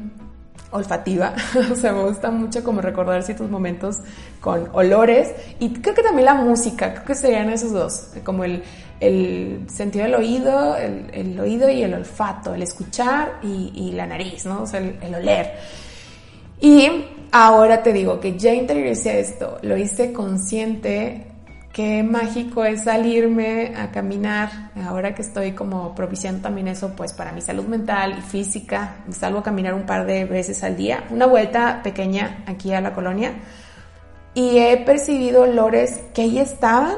olfativa, 0.70 1.34
o 1.72 1.74
sea, 1.74 1.92
me 1.92 2.04
gusta 2.04 2.30
mucho 2.30 2.62
como 2.62 2.80
recordar 2.80 3.22
ciertos 3.22 3.50
momentos 3.50 3.98
con 4.40 4.68
olores 4.72 5.32
y 5.58 5.70
creo 5.70 5.94
que 5.94 6.02
también 6.02 6.26
la 6.26 6.34
música, 6.34 6.92
creo 6.92 7.04
que 7.04 7.14
serían 7.14 7.50
esos 7.50 7.72
dos, 7.72 8.10
como 8.22 8.44
el, 8.44 8.62
el 9.00 9.64
sentido 9.68 10.04
del 10.04 10.14
oído, 10.14 10.76
el, 10.76 11.10
el, 11.12 11.40
oído 11.40 11.68
y 11.70 11.82
el 11.82 11.94
olfato, 11.94 12.54
el 12.54 12.62
escuchar 12.62 13.38
y, 13.42 13.72
y 13.74 13.92
la 13.92 14.06
nariz, 14.06 14.44
¿no? 14.46 14.62
O 14.62 14.66
sea, 14.66 14.80
el, 14.80 14.98
el 15.02 15.14
oler. 15.14 15.52
Y 16.60 16.90
ahora 17.32 17.82
te 17.82 17.92
digo 17.92 18.20
que 18.20 18.38
ya 18.38 18.52
interioricé 18.54 19.20
esto, 19.20 19.58
lo 19.62 19.76
hice 19.76 20.12
consciente, 20.12 21.26
qué 21.72 22.02
mágico 22.02 22.64
es 22.64 22.84
salirme 22.84 23.74
a 23.76 23.90
caminar, 23.90 24.70
ahora 24.84 25.14
que 25.14 25.22
estoy 25.22 25.52
como 25.52 25.94
propiciando 25.94 26.42
también 26.42 26.68
eso 26.68 26.92
pues 26.96 27.12
para 27.12 27.32
mi 27.32 27.40
salud 27.40 27.66
mental 27.66 28.16
y 28.18 28.22
física, 28.22 28.96
salgo 29.10 29.38
a 29.38 29.42
caminar 29.42 29.74
un 29.74 29.86
par 29.86 30.06
de 30.06 30.24
veces 30.24 30.64
al 30.64 30.76
día, 30.76 31.04
una 31.10 31.26
vuelta 31.26 31.80
pequeña 31.82 32.42
aquí 32.46 32.72
a 32.72 32.80
la 32.80 32.94
colonia. 32.94 33.32
Y 34.34 34.58
he 34.58 34.76
percibido 34.76 35.42
olores 35.42 36.00
que 36.14 36.22
ahí 36.22 36.38
estaban, 36.38 36.96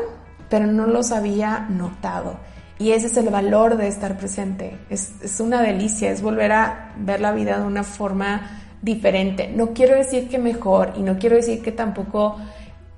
pero 0.49 0.67
no 0.67 0.87
los 0.87 1.13
había 1.13 1.61
notado. 1.71 2.39
Y 2.79 2.93
ese 2.93 3.07
es 3.07 3.17
el 3.17 3.29
valor 3.29 3.77
de 3.77 3.89
estar 3.89 4.17
presente. 4.17 4.79
Es, 4.89 5.13
es 5.23 5.41
una 5.41 5.63
delicia, 5.63 6.11
es 6.11 6.23
volver 6.23 6.53
a 6.53 6.95
ver 6.99 7.21
la 7.21 7.33
vida 7.33 7.59
de 7.59 7.67
una 7.67 7.83
forma 7.83 8.61
diferente. 8.83 9.49
No 9.55 9.73
quiero 9.73 9.97
decir 9.97 10.29
que 10.29 10.39
mejor 10.39 10.95
y 10.97 11.01
no 11.01 11.19
quiero 11.19 11.37
decir 11.37 11.63
que 11.63 11.73
tampoco 11.73 12.37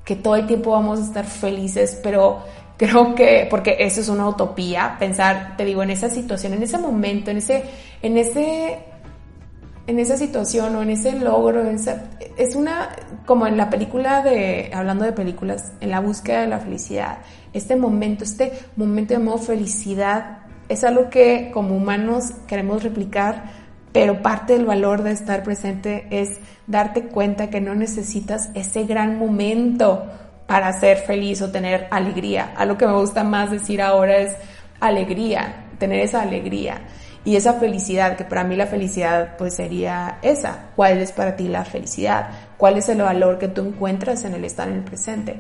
que 0.05 0.17
todo 0.17 0.37
el 0.37 0.47
tiempo 0.47 0.73
vamos 0.73 1.01
a 1.01 1.03
estar 1.05 1.25
felices, 1.25 1.99
pero 2.03 2.43
creo 2.77 3.15
que, 3.15 3.47
porque 3.49 3.77
eso 3.79 4.01
es 4.01 4.09
una 4.09 4.29
utopía, 4.29 4.97
pensar, 4.99 5.57
te 5.57 5.65
digo, 5.65 5.83
en 5.83 5.91
esa 5.91 6.11
situación, 6.11 6.55
en 6.55 6.63
ese 6.63 6.79
momento, 6.79 7.31
en 7.31 7.37
ese, 7.37 7.63
en 8.03 8.19
ese, 8.19 8.81
en 9.87 9.99
esa 9.99 10.17
situación 10.17 10.75
o 10.75 10.83
en 10.83 10.91
ese 10.91 11.13
logro, 11.13 11.63
es 12.37 12.57
una, 12.57 12.89
como 13.27 13.47
en 13.47 13.57
la 13.57 13.71
película 13.71 14.23
de, 14.23 14.71
hablando 14.75 15.05
de 15.05 15.13
películas, 15.13 15.73
en 15.81 15.91
la 15.91 16.01
búsqueda 16.01 16.41
de 16.41 16.49
la 16.49 16.59
felicidad, 16.59 17.19
este 17.53 17.77
momento, 17.77 18.25
este 18.25 18.53
momento 18.75 19.15
de 19.15 19.21
modo 19.21 19.39
felicidad, 19.39 20.39
es 20.69 20.85
algo 20.85 21.11
que 21.11 21.51
como 21.53 21.77
humanos 21.77 22.33
queremos 22.49 22.83
replicar, 22.83 23.62
pero 23.93 24.23
parte 24.23 24.55
del 24.55 24.65
valor 24.65 25.03
de 25.03 25.13
estar 25.13 25.43
presente 25.43 26.07
es 26.11 26.39
darte 26.67 27.05
cuenta 27.05 27.51
que 27.51 27.61
no 27.61 27.75
necesitas 27.75 28.51
ese 28.55 28.85
gran 28.85 29.19
momento 29.19 30.07
para 30.47 30.73
ser 30.79 30.99
feliz 30.99 31.43
o 31.43 31.51
tener 31.51 31.89
alegría. 31.91 32.53
A 32.57 32.65
lo 32.65 32.79
que 32.79 32.87
me 32.87 32.95
gusta 32.95 33.23
más 33.23 33.51
decir 33.51 33.83
ahora 33.83 34.17
es 34.17 34.35
alegría, 34.81 35.67
tener 35.79 36.01
esa 36.01 36.23
alegría 36.23 36.83
y 37.25 37.37
esa 37.37 37.55
felicidad, 37.55 38.17
que 38.17 38.25
para 38.25 38.45
mí 38.45 38.57
la 38.57 38.67
felicidad 38.67 39.37
pues 39.37 39.55
sería 39.55 40.19
esa. 40.23 40.71
¿Cuál 40.75 40.99
es 40.99 41.13
para 41.13 41.37
ti 41.37 41.49
la 41.49 41.65
felicidad? 41.65 42.31
¿Cuál 42.57 42.79
es 42.79 42.89
el 42.89 43.03
valor 43.03 43.39
que 43.39 43.49
tú 43.49 43.61
encuentras 43.61 44.25
en 44.25 44.35
el 44.35 44.45
estar 44.45 44.69
en 44.69 44.75
el 44.75 44.85
presente? 44.85 45.37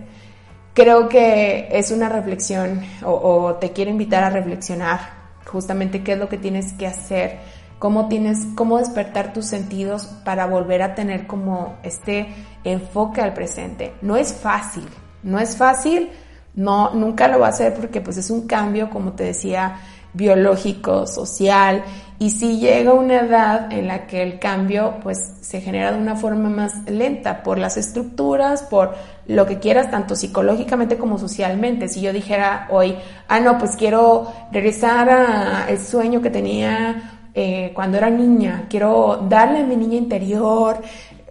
Creo 0.74 1.08
que 1.08 1.68
es 1.70 1.90
una 1.90 2.08
reflexión 2.08 2.82
o, 3.04 3.12
o 3.12 3.54
te 3.56 3.72
quiero 3.72 3.90
invitar 3.90 4.24
a 4.24 4.30
reflexionar 4.30 5.22
justamente 5.44 6.02
qué 6.02 6.12
es 6.12 6.18
lo 6.18 6.28
que 6.28 6.38
tienes 6.38 6.72
que 6.74 6.86
hacer 6.86 7.40
cómo 7.82 8.06
tienes, 8.06 8.46
cómo 8.54 8.78
despertar 8.78 9.32
tus 9.32 9.46
sentidos 9.46 10.04
para 10.24 10.46
volver 10.46 10.82
a 10.82 10.94
tener 10.94 11.26
como 11.26 11.78
este 11.82 12.28
enfoque 12.62 13.20
al 13.20 13.34
presente. 13.34 13.92
No 14.02 14.16
es 14.16 14.32
fácil, 14.32 14.84
no 15.24 15.40
es 15.40 15.56
fácil, 15.56 16.08
no, 16.54 16.94
nunca 16.94 17.26
lo 17.26 17.40
va 17.40 17.46
a 17.46 17.50
hacer 17.50 17.74
porque 17.74 18.00
pues 18.00 18.18
es 18.18 18.30
un 18.30 18.46
cambio, 18.46 18.88
como 18.88 19.14
te 19.14 19.24
decía, 19.24 19.80
biológico, 20.12 21.08
social, 21.08 21.82
y 22.20 22.30
si 22.30 22.60
llega 22.60 22.92
una 22.92 23.18
edad 23.18 23.72
en 23.72 23.88
la 23.88 24.06
que 24.06 24.22
el 24.22 24.38
cambio 24.38 24.98
pues 25.02 25.18
se 25.40 25.60
genera 25.60 25.90
de 25.90 25.98
una 25.98 26.14
forma 26.14 26.50
más 26.50 26.88
lenta 26.88 27.42
por 27.42 27.58
las 27.58 27.76
estructuras, 27.76 28.62
por 28.62 28.94
lo 29.26 29.44
que 29.44 29.58
quieras, 29.58 29.90
tanto 29.90 30.14
psicológicamente 30.14 30.98
como 30.98 31.18
socialmente. 31.18 31.88
Si 31.88 32.00
yo 32.00 32.12
dijera 32.12 32.68
hoy, 32.70 32.94
ah, 33.26 33.40
no, 33.40 33.58
pues 33.58 33.74
quiero 33.74 34.32
regresar 34.52 35.10
al 35.10 35.80
sueño 35.80 36.22
que 36.22 36.30
tenía 36.30 37.18
eh, 37.34 37.70
cuando 37.74 37.98
era 37.98 38.10
niña, 38.10 38.66
quiero 38.68 39.24
darle 39.28 39.60
a 39.60 39.64
mi 39.64 39.76
niña 39.76 39.96
interior, 39.96 40.80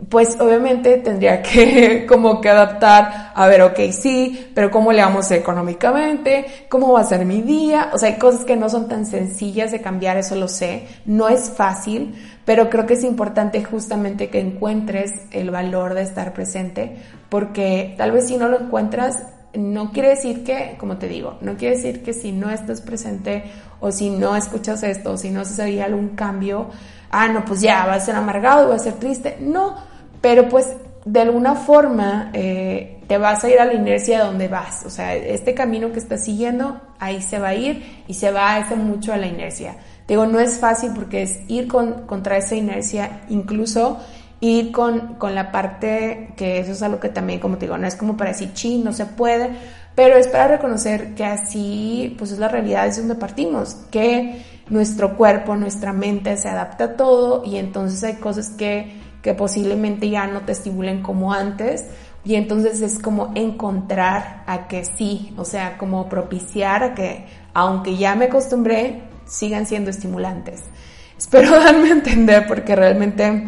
pues 0.10 0.40
obviamente 0.40 0.98
tendría 0.98 1.42
que 1.42 2.06
como 2.10 2.42
que 2.42 2.50
adaptar, 2.50 3.32
a 3.36 3.48
ver, 3.48 3.62
ok, 3.62 3.80
sí, 3.92 4.52
pero 4.54 4.72
¿cómo 4.72 4.92
le 4.92 5.02
vamos 5.02 5.30
económicamente? 5.32 6.46
¿Cómo 6.70 6.94
va 6.94 7.02
a 7.02 7.06
ser 7.06 7.26
mi 7.26 7.42
día? 7.42 7.92
O 7.94 7.98
sea, 7.98 8.10
hay 8.10 8.18
cosas 8.18 8.46
que 8.46 8.56
no 8.56 8.70
son 8.70 8.88
tan 8.88 9.06
sencillas 9.06 9.72
de 9.72 9.82
cambiar, 9.82 10.18
eso 10.18 10.36
lo 10.36 10.48
sé, 10.48 10.88
no 11.06 11.30
es 11.30 11.52
fácil, 11.52 12.16
pero 12.46 12.70
creo 12.70 12.86
que 12.86 12.96
es 12.96 13.04
importante 13.04 13.64
justamente 13.64 14.30
que 14.30 14.40
encuentres 14.40 15.14
el 15.32 15.52
valor 15.52 15.94
de 15.94 16.02
estar 16.02 16.34
presente, 16.34 16.98
porque 17.30 17.94
tal 17.98 18.12
vez 18.12 18.28
si 18.28 18.38
no 18.38 18.48
lo 18.48 18.60
encuentras, 18.60 19.24
no 19.54 19.92
quiere 19.92 20.10
decir 20.10 20.44
que, 20.44 20.76
como 20.80 20.98
te 20.98 21.08
digo, 21.08 21.38
no 21.42 21.58
quiere 21.58 21.76
decir 21.76 22.04
que 22.04 22.14
si 22.14 22.32
no 22.32 22.50
estás 22.50 22.82
presente 22.82 23.44
o 23.82 23.92
si 23.92 24.10
no 24.10 24.36
escuchas 24.36 24.84
esto 24.84 25.14
o 25.14 25.18
si 25.18 25.30
no 25.30 25.44
se 25.44 25.62
haría 25.62 25.86
algún 25.86 26.10
cambio, 26.10 26.70
ah, 27.10 27.28
no, 27.28 27.44
pues 27.44 27.62
ya 27.62 27.86
va 27.86 27.96
a 27.96 28.00
ser 28.00 28.16
amargado, 28.16 28.70
va 28.70 28.76
a 28.76 28.80
ser 28.80 28.94
triste. 28.94 29.38
No, 29.42 29.76
pero 30.22 30.48
pues 30.48 30.68
de 31.04 31.20
alguna 31.20 31.56
forma 31.56 32.30
eh, 32.34 33.02
te 33.08 33.18
vas 33.18 33.44
a 33.44 33.50
ir 33.50 33.60
a 33.60 33.66
la 33.66 33.74
inercia 33.74 34.20
de 34.20 34.26
donde 34.26 34.48
vas. 34.48 34.86
O 34.86 34.90
sea, 34.90 35.16
este 35.16 35.54
camino 35.54 35.92
que 35.92 36.00
estás 36.00 36.24
siguiendo, 36.24 36.80
ahí 37.00 37.22
se 37.22 37.40
va 37.40 37.50
a 37.50 37.56
ir 37.56 38.04
y 38.08 38.14
se 38.14 38.32
va 38.32 38.52
a 38.52 38.58
hacer 38.58 38.78
mucho 38.78 39.14
a 39.14 39.18
la 39.18 39.28
inercia. 39.28 39.76
digo, 40.08 40.26
no 40.26 40.40
es 40.40 40.60
fácil 40.60 40.92
porque 40.94 41.24
es 41.24 41.40
ir 41.48 41.68
con, 41.68 42.06
contra 42.06 42.38
esa 42.38 42.56
inercia, 42.56 43.22
incluso 43.30 44.00
y 44.40 44.72
con, 44.72 45.16
con 45.16 45.36
la 45.36 45.52
parte 45.52 46.34
que 46.36 46.60
eso 46.60 46.72
es 46.72 46.82
algo 46.82 47.00
que 47.00 47.10
también, 47.10 47.40
como 47.40 47.58
te 47.58 47.66
digo, 47.66 47.78
no 47.78 47.88
es 47.88 47.96
como 47.96 48.18
para 48.18 48.32
decir, 48.32 48.54
chi, 48.54 48.80
no 48.80 48.92
se 48.92 49.06
puede, 49.06 49.52
pero 49.96 50.16
es 50.18 50.28
para 50.28 50.48
reconocer 50.48 51.16
que 51.16 51.26
así, 51.26 52.16
pues 52.18 52.32
es 52.32 52.40
la 52.40 52.48
realidad, 52.48 52.88
es 52.88 52.98
donde 52.98 53.16
partimos, 53.16 53.76
que 53.92 54.44
nuestro 54.70 55.18
cuerpo, 55.18 55.56
nuestra 55.56 55.94
mente 55.94 56.38
se 56.38 56.48
adapta 56.48 56.84
a 56.86 56.96
todo 56.96 57.44
y 57.46 57.58
entonces 57.58 58.04
hay 58.04 58.16
cosas 58.16 58.50
que, 58.50 58.94
que 59.22 59.34
posiblemente 59.34 60.10
ya 60.10 60.28
no 60.28 60.42
te 60.42 60.54
estimulen 60.54 61.04
como 61.04 61.34
antes, 61.34 61.86
y 62.24 62.36
entonces 62.36 62.82
es 62.82 63.00
como 63.00 63.32
encontrar 63.36 64.44
a 64.46 64.68
que 64.68 64.86
sí, 64.86 65.34
o 65.38 65.46
sea, 65.46 65.78
como 65.78 66.08
propiciar 66.08 66.84
a 66.84 66.94
que, 66.94 67.26
aunque 67.54 67.98
ya 67.98 68.16
me 68.16 68.26
acostumbré, 68.26 69.02
sigan 69.26 69.66
siendo 69.66 69.90
estimulantes. 69.90 70.64
Espero 71.18 71.52
darme 71.52 71.90
a 71.90 71.94
entender 71.94 72.48
porque 72.48 72.76
realmente 72.76 73.44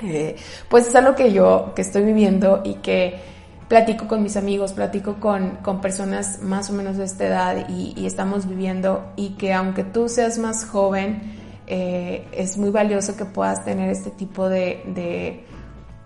eh, 0.00 0.36
pues 0.68 0.88
es 0.88 0.94
algo 0.94 1.14
que 1.14 1.32
yo 1.32 1.72
que 1.74 1.82
estoy 1.82 2.02
viviendo 2.02 2.62
y 2.64 2.74
que 2.74 3.35
platico 3.68 4.06
con 4.06 4.22
mis 4.22 4.36
amigos, 4.36 4.72
platico 4.72 5.16
con, 5.16 5.56
con 5.62 5.80
personas 5.80 6.40
más 6.42 6.70
o 6.70 6.72
menos 6.72 6.96
de 6.96 7.04
esta 7.04 7.26
edad 7.26 7.68
y, 7.68 8.06
estamos 8.06 8.48
viviendo 8.48 9.12
y 9.16 9.30
que 9.30 9.52
aunque 9.52 9.82
tú 9.84 10.08
seas 10.08 10.38
más 10.38 10.64
joven, 10.64 11.34
eh, 11.66 12.26
es 12.32 12.56
muy 12.58 12.70
valioso 12.70 13.16
que 13.16 13.24
puedas 13.24 13.64
tener 13.64 13.90
este 13.90 14.10
tipo 14.10 14.48
de, 14.48 14.82
de, 14.86 15.44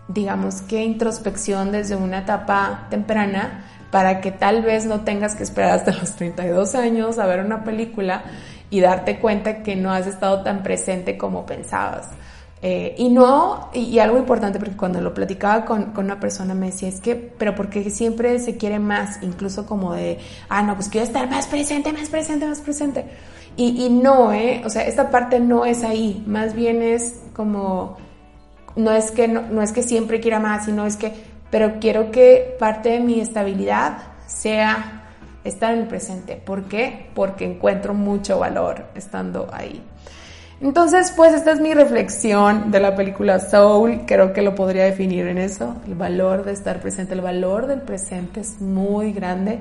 digamos 0.09 0.63
que 0.63 0.83
introspección 0.83 1.71
desde 1.71 1.97
una 1.97 2.21
etapa 2.21 2.87
temprana 2.89 3.65
para 3.91 4.21
que 4.21 4.31
tal 4.31 4.63
vez 4.63 4.87
no 4.87 5.01
tengas 5.01 5.35
que 5.35 5.43
esperar 5.43 5.73
hasta 5.73 5.93
los 6.01 6.17
32 6.17 6.75
años 6.75 7.19
a 7.19 7.27
ver 7.27 7.45
una 7.45 7.63
película 7.65 8.23
y 8.71 8.81
darte 8.81 9.19
cuenta 9.19 9.63
que 9.63 9.77
no 9.77 9.93
has 9.93 10.07
estado 10.07 10.43
tan 10.43 10.63
presente 10.63 11.19
como 11.19 11.45
pensabas. 11.45 12.09
Eh, 12.63 12.95
y 12.99 13.09
no, 13.09 13.71
y, 13.73 13.99
algo 14.01 14.19
importante, 14.19 14.59
porque 14.59 14.77
cuando 14.77 15.01
lo 15.01 15.15
platicaba 15.15 15.65
con, 15.65 15.93
con, 15.93 16.05
una 16.05 16.21
persona 16.21 16.53
me 16.53 16.67
decía, 16.67 16.89
es 16.89 17.01
que, 17.01 17.17
pero 17.17 17.55
porque 17.55 17.89
siempre 17.91 18.39
se 18.39 18.59
quiere 18.59 18.79
más, 18.79 19.23
incluso 19.23 19.65
como 19.65 19.95
de, 19.95 20.19
ah, 20.51 20.63
no, 20.63 20.75
pues 20.75 20.89
quiero 20.91 21.07
estar 21.07 21.29
más 21.31 21.47
presente, 21.47 21.91
más 21.93 22.11
presente, 22.11 22.47
más 22.47 22.61
presente. 22.61 23.07
Y, 23.57 23.87
y 23.87 23.89
no, 23.89 24.33
¿eh? 24.35 24.63
O 24.67 24.71
sea, 24.71 24.83
esta 24.83 25.11
parte 25.11 25.41
no 25.41 25.65
es 25.65 25.85
ahí, 25.85 26.23
más 26.27 26.55
bien 26.55 26.83
es 26.83 27.21
como, 27.35 27.97
no 28.77 28.93
es 28.93 29.11
que, 29.11 29.27
no, 29.27 29.43
no 29.43 29.63
es 29.63 29.73
que 29.73 29.83
siempre 29.83 30.21
quiera 30.21 30.39
más, 30.39 30.67
sino 30.67 30.85
es 30.85 30.97
que, 30.97 31.15
pero 31.51 31.81
quiero 31.81 32.11
que 32.11 32.57
parte 32.59 32.91
de 32.91 33.01
mi 33.01 33.21
estabilidad 33.21 33.99
sea 34.27 35.01
estar 35.45 35.73
en 35.73 35.81
el 35.81 35.87
presente. 35.89 36.37
¿Por 36.37 36.65
qué? 36.65 37.11
Porque 37.15 37.47
encuentro 37.47 37.95
mucho 37.95 38.39
valor 38.39 38.85
estando 38.95 39.49
ahí. 39.53 39.83
Entonces, 40.61 41.11
pues 41.17 41.33
esta 41.33 41.53
es 41.53 41.61
mi 41.61 41.73
reflexión 41.73 42.71
de 42.71 42.81
la 42.81 42.95
película 42.95 43.41
Soul. 43.41 44.03
Creo 44.07 44.35
que 44.35 44.43
lo 44.43 44.55
podría 44.55 44.85
definir 44.85 45.27
en 45.27 45.39
eso. 45.39 45.77
El 45.87 45.95
valor 45.95 46.45
de 46.45 46.53
estar 46.53 46.81
presente, 46.81 47.15
el 47.15 47.23
valor 47.23 47.67
del 47.67 47.81
presente 47.81 48.41
es 48.41 48.61
muy 48.61 49.13
grande. 49.13 49.59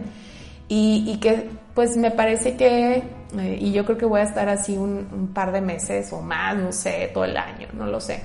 Y, 0.67 1.17
que 1.17 1.49
pues 1.73 1.97
me 1.97 2.11
parece 2.11 2.55
que, 2.55 3.01
eh, 3.37 3.57
y 3.59 3.71
yo 3.71 3.85
creo 3.85 3.97
que 3.97 4.05
voy 4.05 4.19
a 4.19 4.23
estar 4.23 4.49
así 4.49 4.77
un, 4.77 5.31
par 5.33 5.51
de 5.51 5.61
meses 5.61 6.13
o 6.13 6.21
más, 6.21 6.55
no 6.57 6.71
sé, 6.71 7.09
todo 7.11 7.23
el 7.23 7.37
año, 7.37 7.67
no 7.73 7.87
lo 7.87 7.99
sé. 7.99 8.21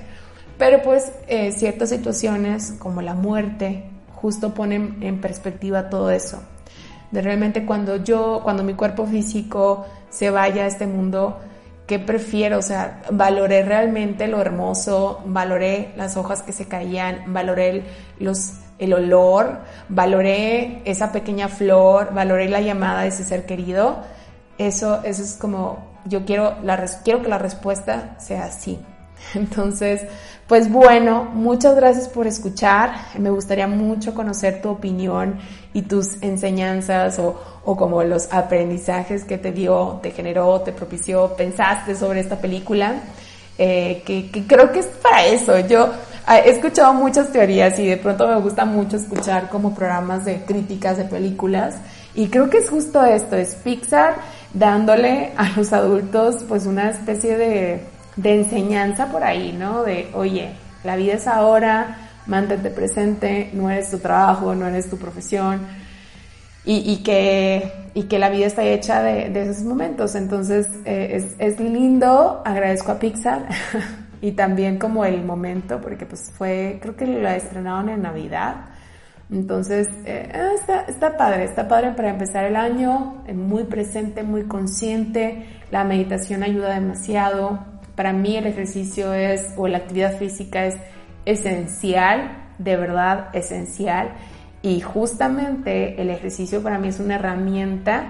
Pero 0.59 0.81
pues 0.83 1.11
eh, 1.27 1.51
ciertas 1.53 1.89
situaciones 1.89 2.75
como 2.77 3.01
la 3.01 3.15
muerte 3.15 3.85
justo 4.13 4.53
ponen 4.53 4.97
en 5.01 5.21
perspectiva 5.21 5.89
todo 5.89 6.11
eso. 6.11 6.43
De 7.09 7.21
realmente 7.21 7.65
cuando 7.65 8.03
yo, 8.03 8.41
cuando 8.43 8.63
mi 8.63 8.73
cuerpo 8.75 9.07
físico 9.07 9.85
se 10.09 10.29
vaya 10.29 10.65
a 10.65 10.67
este 10.67 10.85
mundo, 10.85 11.39
¿qué 11.87 11.99
prefiero? 11.99 12.59
O 12.59 12.61
sea, 12.61 13.01
valoré 13.11 13.63
realmente 13.63 14.27
lo 14.27 14.41
hermoso, 14.41 15.21
valoré 15.25 15.93
las 15.95 16.17
hojas 16.17 16.41
que 16.41 16.51
se 16.51 16.67
caían, 16.67 17.33
valoré 17.33 17.83
los, 18.19 18.53
el 18.79 18.93
olor, 18.93 19.59
valoré 19.89 20.81
esa 20.85 21.11
pequeña 21.11 21.47
flor, 21.47 22.13
valoré 22.13 22.49
la 22.49 22.61
llamada 22.61 23.01
de 23.01 23.09
ese 23.09 23.23
ser 23.23 23.45
querido. 23.45 23.99
Eso, 24.57 25.01
eso 25.03 25.23
es 25.23 25.33
como, 25.33 25.93
yo 26.05 26.25
quiero, 26.25 26.57
la, 26.63 26.83
quiero 27.03 27.21
que 27.21 27.29
la 27.29 27.37
respuesta 27.37 28.15
sea 28.19 28.45
así. 28.45 28.79
Entonces, 29.33 30.01
pues 30.47 30.71
bueno, 30.71 31.23
muchas 31.33 31.75
gracias 31.75 32.07
por 32.07 32.27
escuchar. 32.27 32.93
Me 33.17 33.29
gustaría 33.29 33.67
mucho 33.67 34.13
conocer 34.13 34.61
tu 34.61 34.69
opinión 34.69 35.39
y 35.73 35.81
tus 35.83 36.21
enseñanzas 36.21 37.17
o, 37.19 37.41
o, 37.65 37.75
como 37.75 38.03
los 38.03 38.31
aprendizajes 38.31 39.23
que 39.23 39.37
te 39.37 39.51
dio, 39.51 39.99
te 40.03 40.11
generó, 40.11 40.61
te 40.61 40.71
propició, 40.71 41.35
pensaste 41.35 41.95
sobre 41.95 42.19
esta 42.19 42.37
película. 42.37 42.95
Eh, 43.57 44.03
que, 44.05 44.29
que, 44.31 44.45
creo 44.45 44.71
que 44.71 44.79
es 44.79 44.85
para 44.85 45.25
eso. 45.25 45.57
Yo 45.59 45.89
ah, 46.25 46.39
he 46.39 46.51
escuchado 46.51 46.93
muchas 46.93 47.31
teorías 47.31 47.79
y 47.79 47.87
de 47.87 47.97
pronto 47.97 48.27
me 48.27 48.39
gusta 48.39 48.65
mucho 48.65 48.97
escuchar 48.97 49.49
como 49.49 49.73
programas 49.73 50.25
de 50.25 50.43
críticas 50.43 50.97
de 50.97 51.05
películas 51.05 51.75
Y 52.15 52.27
creo 52.27 52.49
que 52.49 52.57
es 52.57 52.69
justo 52.69 53.03
esto, 53.05 53.37
es 53.37 53.55
Pixar 53.55 54.15
dándole 54.53 55.31
a 55.37 55.49
los 55.55 55.71
adultos 55.73 56.43
pues 56.47 56.65
una 56.65 56.89
especie 56.89 57.37
de, 57.37 57.94
de 58.15 58.35
enseñanza 58.35 59.11
por 59.11 59.23
ahí, 59.23 59.55
¿no? 59.57 59.83
De, 59.83 60.09
oye, 60.13 60.51
la 60.83 60.95
vida 60.95 61.13
es 61.13 61.27
ahora, 61.27 61.97
mantente 62.27 62.69
presente, 62.69 63.49
no 63.53 63.69
eres 63.69 63.91
tu 63.91 63.99
trabajo, 63.99 64.55
no 64.55 64.67
eres 64.67 64.89
tu 64.89 64.97
profesión. 64.97 65.61
Y, 66.67 67.03
que, 67.03 67.71
y 67.93 68.05
que 68.05 68.17
la 68.17 68.29
vida 68.29 68.47
está 68.47 68.63
hecha 68.63 69.03
de, 69.03 69.29
de 69.29 69.51
esos 69.51 69.63
momentos. 69.65 70.15
Entonces 70.15 70.67
eh, 70.83 71.11
es, 71.11 71.35
es 71.37 71.59
lindo, 71.59 72.41
agradezco 72.43 72.91
a 72.91 72.97
Pixar 72.97 73.47
y 74.21 74.31
también 74.31 74.79
como 74.79 75.05
el 75.05 75.23
momento, 75.23 75.79
porque 75.79 76.07
pues 76.07 76.31
fue, 76.35 76.79
creo 76.81 76.95
que 76.95 77.05
la 77.05 77.35
estrenaron 77.35 77.89
en 77.89 78.01
Navidad. 78.01 78.55
Entonces, 79.31 79.87
eh, 80.05 80.31
ah, 80.33 80.51
está, 80.59 80.81
está, 80.81 81.17
padre, 81.17 81.45
está 81.45 81.67
padre 81.67 81.91
para 81.91 82.09
empezar 82.09 82.45
el 82.45 82.55
año, 82.55 83.23
eh, 83.27 83.33
muy 83.33 83.63
presente, 83.63 84.23
muy 84.23 84.43
consciente. 84.43 85.45
La 85.69 85.83
meditación 85.83 86.43
ayuda 86.43 86.73
demasiado. 86.73 87.59
Para 87.95 88.13
mí 88.13 88.35
el 88.37 88.47
ejercicio 88.47 89.13
es, 89.13 89.53
o 89.57 89.67
la 89.67 89.77
actividad 89.79 90.17
física 90.17 90.65
es 90.65 90.75
esencial, 91.25 92.49
de 92.57 92.77
verdad 92.77 93.29
esencial. 93.33 94.09
Y 94.61 94.81
justamente 94.81 96.01
el 96.01 96.09
ejercicio 96.09 96.63
para 96.63 96.77
mí 96.79 96.87
es 96.87 96.99
una 96.99 97.15
herramienta 97.15 98.05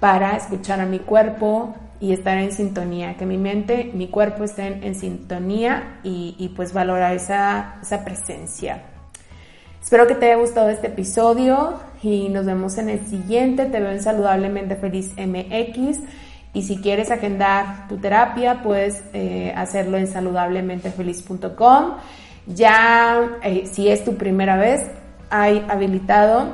para 0.00 0.36
escuchar 0.36 0.80
a 0.80 0.86
mi 0.86 0.98
cuerpo, 0.98 1.74
y 2.04 2.12
estar 2.12 2.36
en 2.36 2.52
sintonía, 2.52 3.16
que 3.16 3.24
mi 3.24 3.38
mente, 3.38 3.90
mi 3.94 4.08
cuerpo 4.08 4.44
estén 4.44 4.84
en 4.84 4.94
sintonía 4.94 6.00
y, 6.02 6.52
pues 6.54 6.74
valorar 6.74 7.14
esa, 7.14 7.76
esa 7.80 8.04
presencia. 8.04 8.82
Espero 9.82 10.06
que 10.06 10.14
te 10.14 10.26
haya 10.26 10.36
gustado 10.36 10.68
este 10.68 10.88
episodio 10.88 11.80
y 12.02 12.28
nos 12.28 12.44
vemos 12.44 12.76
en 12.76 12.90
el 12.90 13.06
siguiente. 13.06 13.64
Te 13.66 13.80
veo 13.80 13.90
en 13.90 14.02
Saludablemente 14.02 14.76
Feliz 14.76 15.12
MX. 15.16 16.00
Y 16.54 16.62
si 16.62 16.78
quieres 16.78 17.10
agendar 17.10 17.88
tu 17.88 17.98
terapia, 17.98 18.62
puedes 18.62 19.02
eh, 19.12 19.52
hacerlo 19.56 19.98
en 19.98 20.06
saludablementefeliz.com. 20.06 21.94
Ya, 22.46 23.38
eh, 23.42 23.68
si 23.70 23.88
es 23.88 24.04
tu 24.04 24.16
primera 24.16 24.56
vez, 24.56 24.90
hay 25.30 25.66
habilitado 25.68 26.52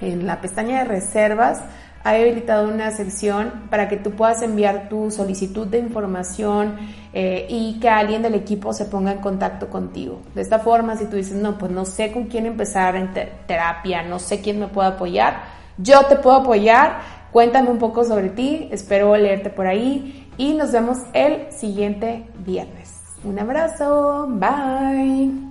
en 0.00 0.26
la 0.26 0.40
pestaña 0.40 0.80
de 0.80 0.84
reservas 0.84 1.62
ha 2.02 2.10
habilitado 2.10 2.68
una 2.68 2.90
sección 2.90 3.66
para 3.68 3.88
que 3.88 3.96
tú 3.96 4.12
puedas 4.12 4.40
enviar 4.42 4.88
tu 4.88 5.10
solicitud 5.10 5.66
de 5.66 5.78
información 5.78 6.76
eh, 7.12 7.46
y 7.48 7.78
que 7.78 7.88
alguien 7.88 8.22
del 8.22 8.34
equipo 8.34 8.72
se 8.72 8.86
ponga 8.86 9.12
en 9.12 9.18
contacto 9.18 9.68
contigo. 9.68 10.22
De 10.34 10.40
esta 10.40 10.60
forma, 10.60 10.96
si 10.96 11.06
tú 11.06 11.16
dices, 11.16 11.36
no, 11.36 11.58
pues 11.58 11.70
no 11.70 11.84
sé 11.84 12.10
con 12.12 12.24
quién 12.24 12.46
empezar 12.46 12.96
en 12.96 13.10
terapia, 13.46 14.02
no 14.02 14.18
sé 14.18 14.40
quién 14.40 14.58
me 14.58 14.68
puede 14.68 14.88
apoyar, 14.88 15.42
yo 15.76 16.04
te 16.06 16.16
puedo 16.16 16.36
apoyar, 16.36 17.00
cuéntame 17.32 17.70
un 17.70 17.78
poco 17.78 18.04
sobre 18.04 18.30
ti, 18.30 18.68
espero 18.70 19.16
leerte 19.16 19.50
por 19.50 19.66
ahí 19.66 20.28
y 20.36 20.54
nos 20.54 20.72
vemos 20.72 20.98
el 21.12 21.50
siguiente 21.52 22.24
viernes. 22.44 23.00
Un 23.24 23.38
abrazo, 23.38 24.26
bye. 24.28 25.49